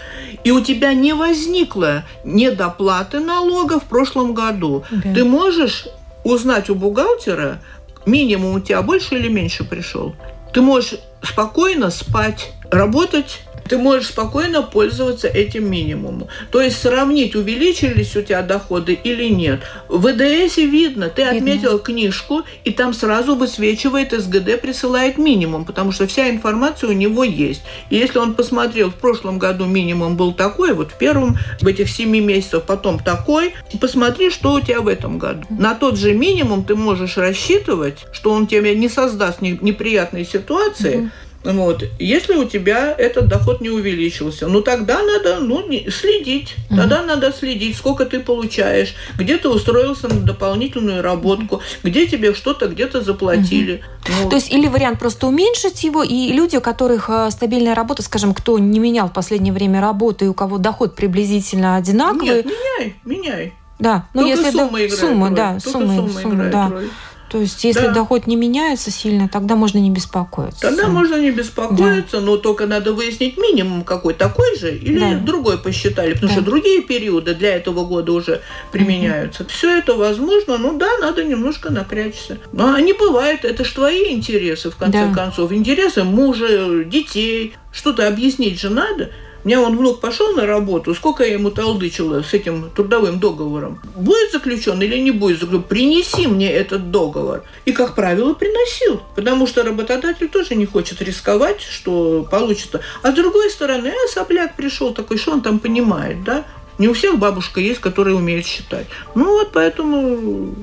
и 0.42 0.50
у 0.50 0.60
тебя 0.60 0.94
не 0.94 1.14
возникло 1.14 2.04
недоплаты 2.24 3.20
налога 3.20 3.78
в 3.78 3.84
прошлом 3.84 4.34
году, 4.34 4.84
да. 4.90 5.14
ты 5.14 5.24
можешь 5.24 5.86
узнать 6.24 6.70
у 6.70 6.74
бухгалтера, 6.74 7.60
минимум 8.06 8.56
у 8.56 8.60
тебя 8.60 8.82
больше 8.82 9.14
или 9.14 9.28
меньше 9.28 9.64
пришел. 9.64 10.14
Ты 10.52 10.60
можешь 10.60 10.98
спокойно 11.24 11.90
спать, 11.90 12.52
работать 12.70 13.40
ты 13.68 13.78
можешь 13.78 14.08
спокойно 14.08 14.62
пользоваться 14.62 15.28
этим 15.28 15.70
минимумом. 15.70 16.28
То 16.50 16.60
есть 16.60 16.80
сравнить, 16.80 17.34
увеличились 17.34 18.16
у 18.16 18.22
тебя 18.22 18.42
доходы 18.42 18.92
или 18.92 19.28
нет. 19.28 19.60
В 19.88 20.04
ВДС 20.04 20.56
видно, 20.58 21.08
ты 21.08 21.22
видно. 21.22 21.36
отметил 21.36 21.78
книжку, 21.78 22.42
и 22.64 22.70
там 22.70 22.92
сразу 22.92 23.34
высвечивает 23.34 24.12
СГД, 24.12 24.60
присылает 24.60 25.18
минимум, 25.18 25.64
потому 25.64 25.92
что 25.92 26.06
вся 26.06 26.28
информация 26.30 26.90
у 26.90 26.92
него 26.92 27.24
есть. 27.24 27.62
И 27.90 27.96
если 27.96 28.18
он 28.18 28.34
посмотрел, 28.34 28.90
в 28.90 28.96
прошлом 28.96 29.38
году 29.38 29.66
минимум 29.66 30.16
был 30.16 30.32
такой, 30.32 30.74
вот 30.74 30.92
в 30.92 30.98
первом, 30.98 31.38
в 31.60 31.66
этих 31.66 31.88
семи 31.88 32.20
месяцев, 32.20 32.64
потом 32.64 32.98
такой, 32.98 33.54
посмотри, 33.80 34.30
что 34.30 34.52
у 34.52 34.60
тебя 34.60 34.80
в 34.80 34.88
этом 34.88 35.18
году. 35.18 35.46
На 35.50 35.74
тот 35.74 35.98
же 35.98 36.12
минимум 36.12 36.64
ты 36.64 36.74
можешь 36.74 37.16
рассчитывать, 37.16 38.06
что 38.12 38.30
он 38.30 38.46
тебе 38.46 38.74
не 38.74 38.88
создаст 38.88 39.40
неприятной 39.40 40.24
ситуации, 40.24 40.96
mm 40.96 41.10
вот. 41.44 41.84
Если 41.98 42.34
у 42.34 42.44
тебя 42.44 42.94
этот 42.96 43.28
доход 43.28 43.60
не 43.60 43.70
увеличился, 43.70 44.48
ну 44.48 44.62
тогда 44.62 45.02
надо 45.02 45.40
ну, 45.40 45.62
следить. 45.90 46.56
Угу. 46.70 46.76
Тогда 46.76 47.02
надо 47.02 47.32
следить, 47.32 47.76
сколько 47.76 48.06
ты 48.06 48.20
получаешь, 48.20 48.94
где 49.18 49.36
ты 49.36 49.48
устроился 49.48 50.08
на 50.08 50.20
дополнительную 50.20 51.02
работку, 51.02 51.60
где 51.82 52.06
тебе 52.06 52.34
что-то 52.34 52.68
где-то 52.68 53.02
заплатили. 53.02 53.82
Угу. 54.06 54.12
Вот. 54.22 54.30
То 54.30 54.36
есть 54.36 54.52
или 54.52 54.68
вариант 54.68 54.98
просто 54.98 55.26
уменьшить 55.26 55.84
его, 55.84 56.02
и 56.02 56.32
люди, 56.32 56.56
у 56.56 56.60
которых 56.60 57.08
э, 57.08 57.30
стабильная 57.30 57.74
работа, 57.74 58.02
скажем, 58.02 58.34
кто 58.34 58.58
не 58.58 58.78
менял 58.78 59.08
в 59.08 59.12
последнее 59.12 59.52
время 59.52 59.80
работу 59.80 60.24
и 60.24 60.28
у 60.28 60.34
кого 60.34 60.58
доход 60.58 60.94
приблизительно 60.94 61.76
одинаковый. 61.76 62.36
Нет, 62.36 62.46
меняй, 62.46 62.96
меняй. 63.04 63.52
Да, 63.78 64.06
ну 64.14 64.22
Только 64.22 64.36
если 64.36 64.50
сумма, 64.50 64.78
да, 64.78 64.96
сумма, 64.96 65.28
роль. 65.28 65.36
да, 65.36 65.50
Только 65.52 65.70
сумма, 65.70 65.96
сумма, 65.96 66.20
сумма 66.20 66.44
да. 66.44 66.68
Роль. 66.70 66.88
То 67.34 67.40
есть, 67.40 67.64
если 67.64 67.88
да. 67.88 67.92
доход 67.92 68.28
не 68.28 68.36
меняется 68.36 68.92
сильно, 68.92 69.28
тогда 69.28 69.56
можно 69.56 69.78
не 69.78 69.90
беспокоиться. 69.90 70.60
Тогда 70.60 70.86
можно 70.86 71.16
не 71.16 71.32
беспокоиться, 71.32 72.20
да. 72.20 72.26
но 72.26 72.36
только 72.36 72.66
надо 72.66 72.92
выяснить 72.92 73.36
минимум 73.36 73.82
какой 73.82 74.14
такой 74.14 74.56
же 74.56 74.72
или 74.72 75.00
да. 75.00 75.18
другой 75.18 75.58
посчитали, 75.58 76.12
потому 76.12 76.28
да. 76.28 76.34
что 76.34 76.44
другие 76.44 76.82
периоды 76.82 77.34
для 77.34 77.56
этого 77.56 77.84
года 77.84 78.12
уже 78.12 78.40
применяются. 78.70 79.42
Угу. 79.42 79.50
Все 79.50 79.78
это 79.78 79.94
возможно, 79.94 80.58
ну 80.58 80.78
да, 80.78 80.86
надо 81.00 81.24
немножко 81.24 81.70
напрячься. 81.70 82.38
Но 82.52 82.72
они 82.72 82.92
бывают, 82.92 83.44
это 83.44 83.64
же 83.64 83.74
твои 83.74 84.12
интересы, 84.12 84.70
в 84.70 84.76
конце 84.76 85.08
да. 85.08 85.12
концов. 85.12 85.50
Интересы 85.50 86.04
мужа, 86.04 86.84
детей. 86.84 87.56
Что-то 87.72 88.06
объяснить 88.06 88.60
же 88.60 88.70
надо. 88.70 89.10
Меня 89.44 89.60
он 89.60 89.76
внук 89.76 90.00
пошел 90.00 90.32
на 90.32 90.46
работу, 90.46 90.94
сколько 90.94 91.22
я 91.22 91.34
ему 91.34 91.50
толдычила 91.50 92.22
с 92.22 92.32
этим 92.32 92.70
трудовым 92.70 93.20
договором. 93.20 93.80
Будет 93.94 94.32
заключен 94.32 94.80
или 94.80 94.98
не 94.98 95.10
будет 95.10 95.40
заключен? 95.40 95.62
Принеси 95.62 96.26
мне 96.26 96.50
этот 96.50 96.90
договор. 96.90 97.44
И, 97.66 97.72
как 97.72 97.94
правило, 97.94 98.32
приносил. 98.32 99.02
Потому 99.14 99.46
что 99.46 99.62
работодатель 99.62 100.28
тоже 100.28 100.54
не 100.54 100.64
хочет 100.64 101.02
рисковать, 101.02 101.60
что 101.60 102.26
получится. 102.30 102.80
А 103.02 103.12
с 103.12 103.14
другой 103.14 103.50
стороны, 103.50 103.88
а 103.88 104.08
сопляк 104.08 104.56
пришел 104.56 104.94
такой, 104.94 105.18
что 105.18 105.32
он 105.32 105.42
там 105.42 105.58
понимает, 105.58 106.24
да? 106.24 106.44
Не 106.78 106.88
у 106.88 106.94
всех 106.94 107.18
бабушка 107.18 107.60
есть, 107.60 107.80
которая 107.80 108.14
умеет 108.14 108.46
считать. 108.46 108.86
Ну 109.14 109.26
вот 109.26 109.52
поэтому 109.52 110.54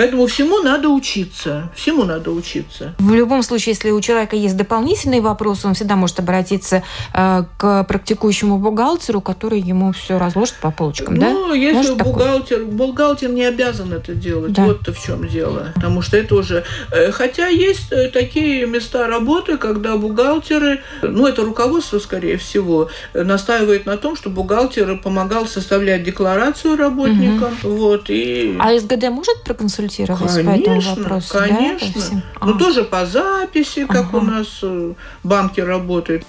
Поэтому 0.00 0.26
всему 0.28 0.60
надо 0.60 0.88
учиться. 0.88 1.70
Всему 1.76 2.04
надо 2.04 2.30
учиться. 2.30 2.94
В 2.98 3.12
любом 3.12 3.42
случае, 3.42 3.74
если 3.74 3.90
у 3.90 4.00
человека 4.00 4.34
есть 4.34 4.56
дополнительные 4.56 5.20
вопросы, 5.20 5.66
он 5.66 5.74
всегда 5.74 5.94
может 5.94 6.18
обратиться 6.18 6.82
э, 7.12 7.44
к 7.58 7.84
практикующему 7.84 8.56
бухгалтеру, 8.56 9.20
который 9.20 9.60
ему 9.60 9.92
все 9.92 10.18
разложит 10.18 10.54
по 10.54 10.70
полочкам, 10.70 11.16
ну, 11.16 11.20
да? 11.20 11.30
Ну, 11.32 11.52
если 11.52 11.74
может 11.74 11.98
бухгалтер, 11.98 12.60
такое? 12.60 12.74
бухгалтер 12.74 13.30
не 13.30 13.44
обязан 13.44 13.92
это 13.92 14.14
делать. 14.14 14.54
Да. 14.54 14.64
Вот-то 14.64 14.94
в 14.94 15.04
чем 15.04 15.28
дело. 15.28 15.72
Потому 15.74 16.00
что 16.00 16.16
это 16.16 16.34
уже... 16.34 16.64
Э, 16.90 17.12
хотя 17.12 17.48
есть 17.48 17.92
э, 17.92 18.08
такие 18.08 18.66
места 18.66 19.06
работы, 19.06 19.58
когда 19.58 19.98
бухгалтеры, 19.98 20.80
ну, 21.02 21.26
это 21.26 21.42
руководство, 21.42 21.98
скорее 21.98 22.38
всего, 22.38 22.88
настаивает 23.12 23.84
на 23.84 23.98
том, 23.98 24.16
что 24.16 24.30
бухгалтер 24.30 24.96
помогал 24.96 25.46
составлять 25.46 26.04
декларацию 26.04 26.78
работникам. 26.78 27.52
Угу. 27.62 27.74
Вот, 27.74 28.08
и... 28.08 28.56
А 28.58 28.78
СГД 28.78 29.10
может 29.10 29.44
проконсультировать 29.44 29.89
консультировать 29.90 30.20
конечно, 30.20 30.44
по 30.44 30.56
этому 30.56 30.80
вопросу? 30.80 31.38
Конечно. 31.38 32.22
Да, 32.40 32.46
Но 32.46 32.54
а. 32.54 32.58
тоже 32.58 32.84
по 32.84 33.06
записи, 33.06 33.86
как 33.86 34.08
ага. 34.08 34.16
у 34.18 34.20
нас 34.20 34.46
э, 34.62 34.94
банки 35.22 35.60
работают. 35.60 36.24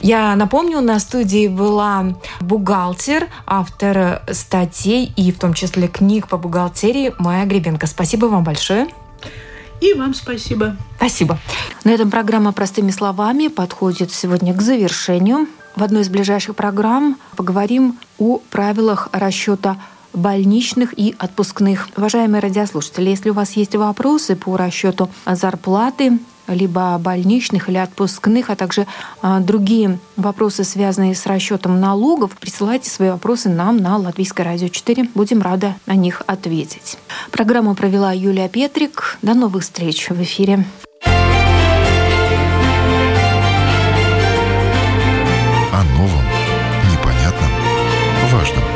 Я 0.00 0.36
напомню, 0.36 0.80
на 0.80 0.98
студии 0.98 1.48
была 1.48 2.16
бухгалтер, 2.40 3.28
автор 3.46 4.22
статей 4.30 5.12
и 5.16 5.32
в 5.32 5.38
том 5.38 5.54
числе 5.54 5.88
книг 5.88 6.28
по 6.28 6.36
бухгалтерии 6.36 7.14
Майя 7.18 7.46
Гребенко. 7.46 7.86
Спасибо 7.86 8.26
вам 8.26 8.44
большое. 8.44 8.88
И 9.80 9.92
вам 9.92 10.14
спасибо. 10.14 10.76
Спасибо. 10.96 11.38
На 11.84 11.90
этом 11.90 12.10
программа 12.10 12.52
«Простыми 12.52 12.90
словами» 12.90 13.48
подходит 13.48 14.10
сегодня 14.12 14.54
к 14.54 14.62
завершению. 14.62 15.48
В 15.76 15.82
одной 15.82 16.02
из 16.02 16.08
ближайших 16.08 16.56
программ 16.56 17.18
поговорим 17.36 17.98
о 18.18 18.38
правилах 18.50 19.10
расчета 19.12 19.76
больничных 20.16 20.98
и 20.98 21.14
отпускных. 21.18 21.88
Уважаемые 21.96 22.40
радиослушатели, 22.40 23.10
если 23.10 23.30
у 23.30 23.34
вас 23.34 23.52
есть 23.52 23.76
вопросы 23.76 24.34
по 24.34 24.56
расчету 24.56 25.08
зарплаты, 25.26 26.18
либо 26.48 26.98
больничных 26.98 27.68
или 27.68 27.76
отпускных, 27.76 28.50
а 28.50 28.56
также 28.56 28.86
а, 29.20 29.40
другие 29.40 29.98
вопросы, 30.16 30.64
связанные 30.64 31.14
с 31.14 31.26
расчетом 31.26 31.80
налогов, 31.80 32.36
присылайте 32.38 32.88
свои 32.90 33.10
вопросы 33.10 33.48
нам 33.48 33.76
на 33.78 33.96
Латвийское 33.96 34.46
радио 34.46 34.68
4. 34.68 35.10
Будем 35.14 35.42
рады 35.42 35.74
на 35.86 35.94
них 35.94 36.22
ответить. 36.26 36.98
Программу 37.30 37.74
провела 37.74 38.12
Юлия 38.12 38.48
Петрик. 38.48 39.18
До 39.22 39.34
новых 39.34 39.64
встреч 39.64 40.08
в 40.08 40.22
эфире. 40.22 40.64
О 45.72 45.82
новом, 45.98 46.24
непонятном, 46.92 47.50
важном. 48.32 48.75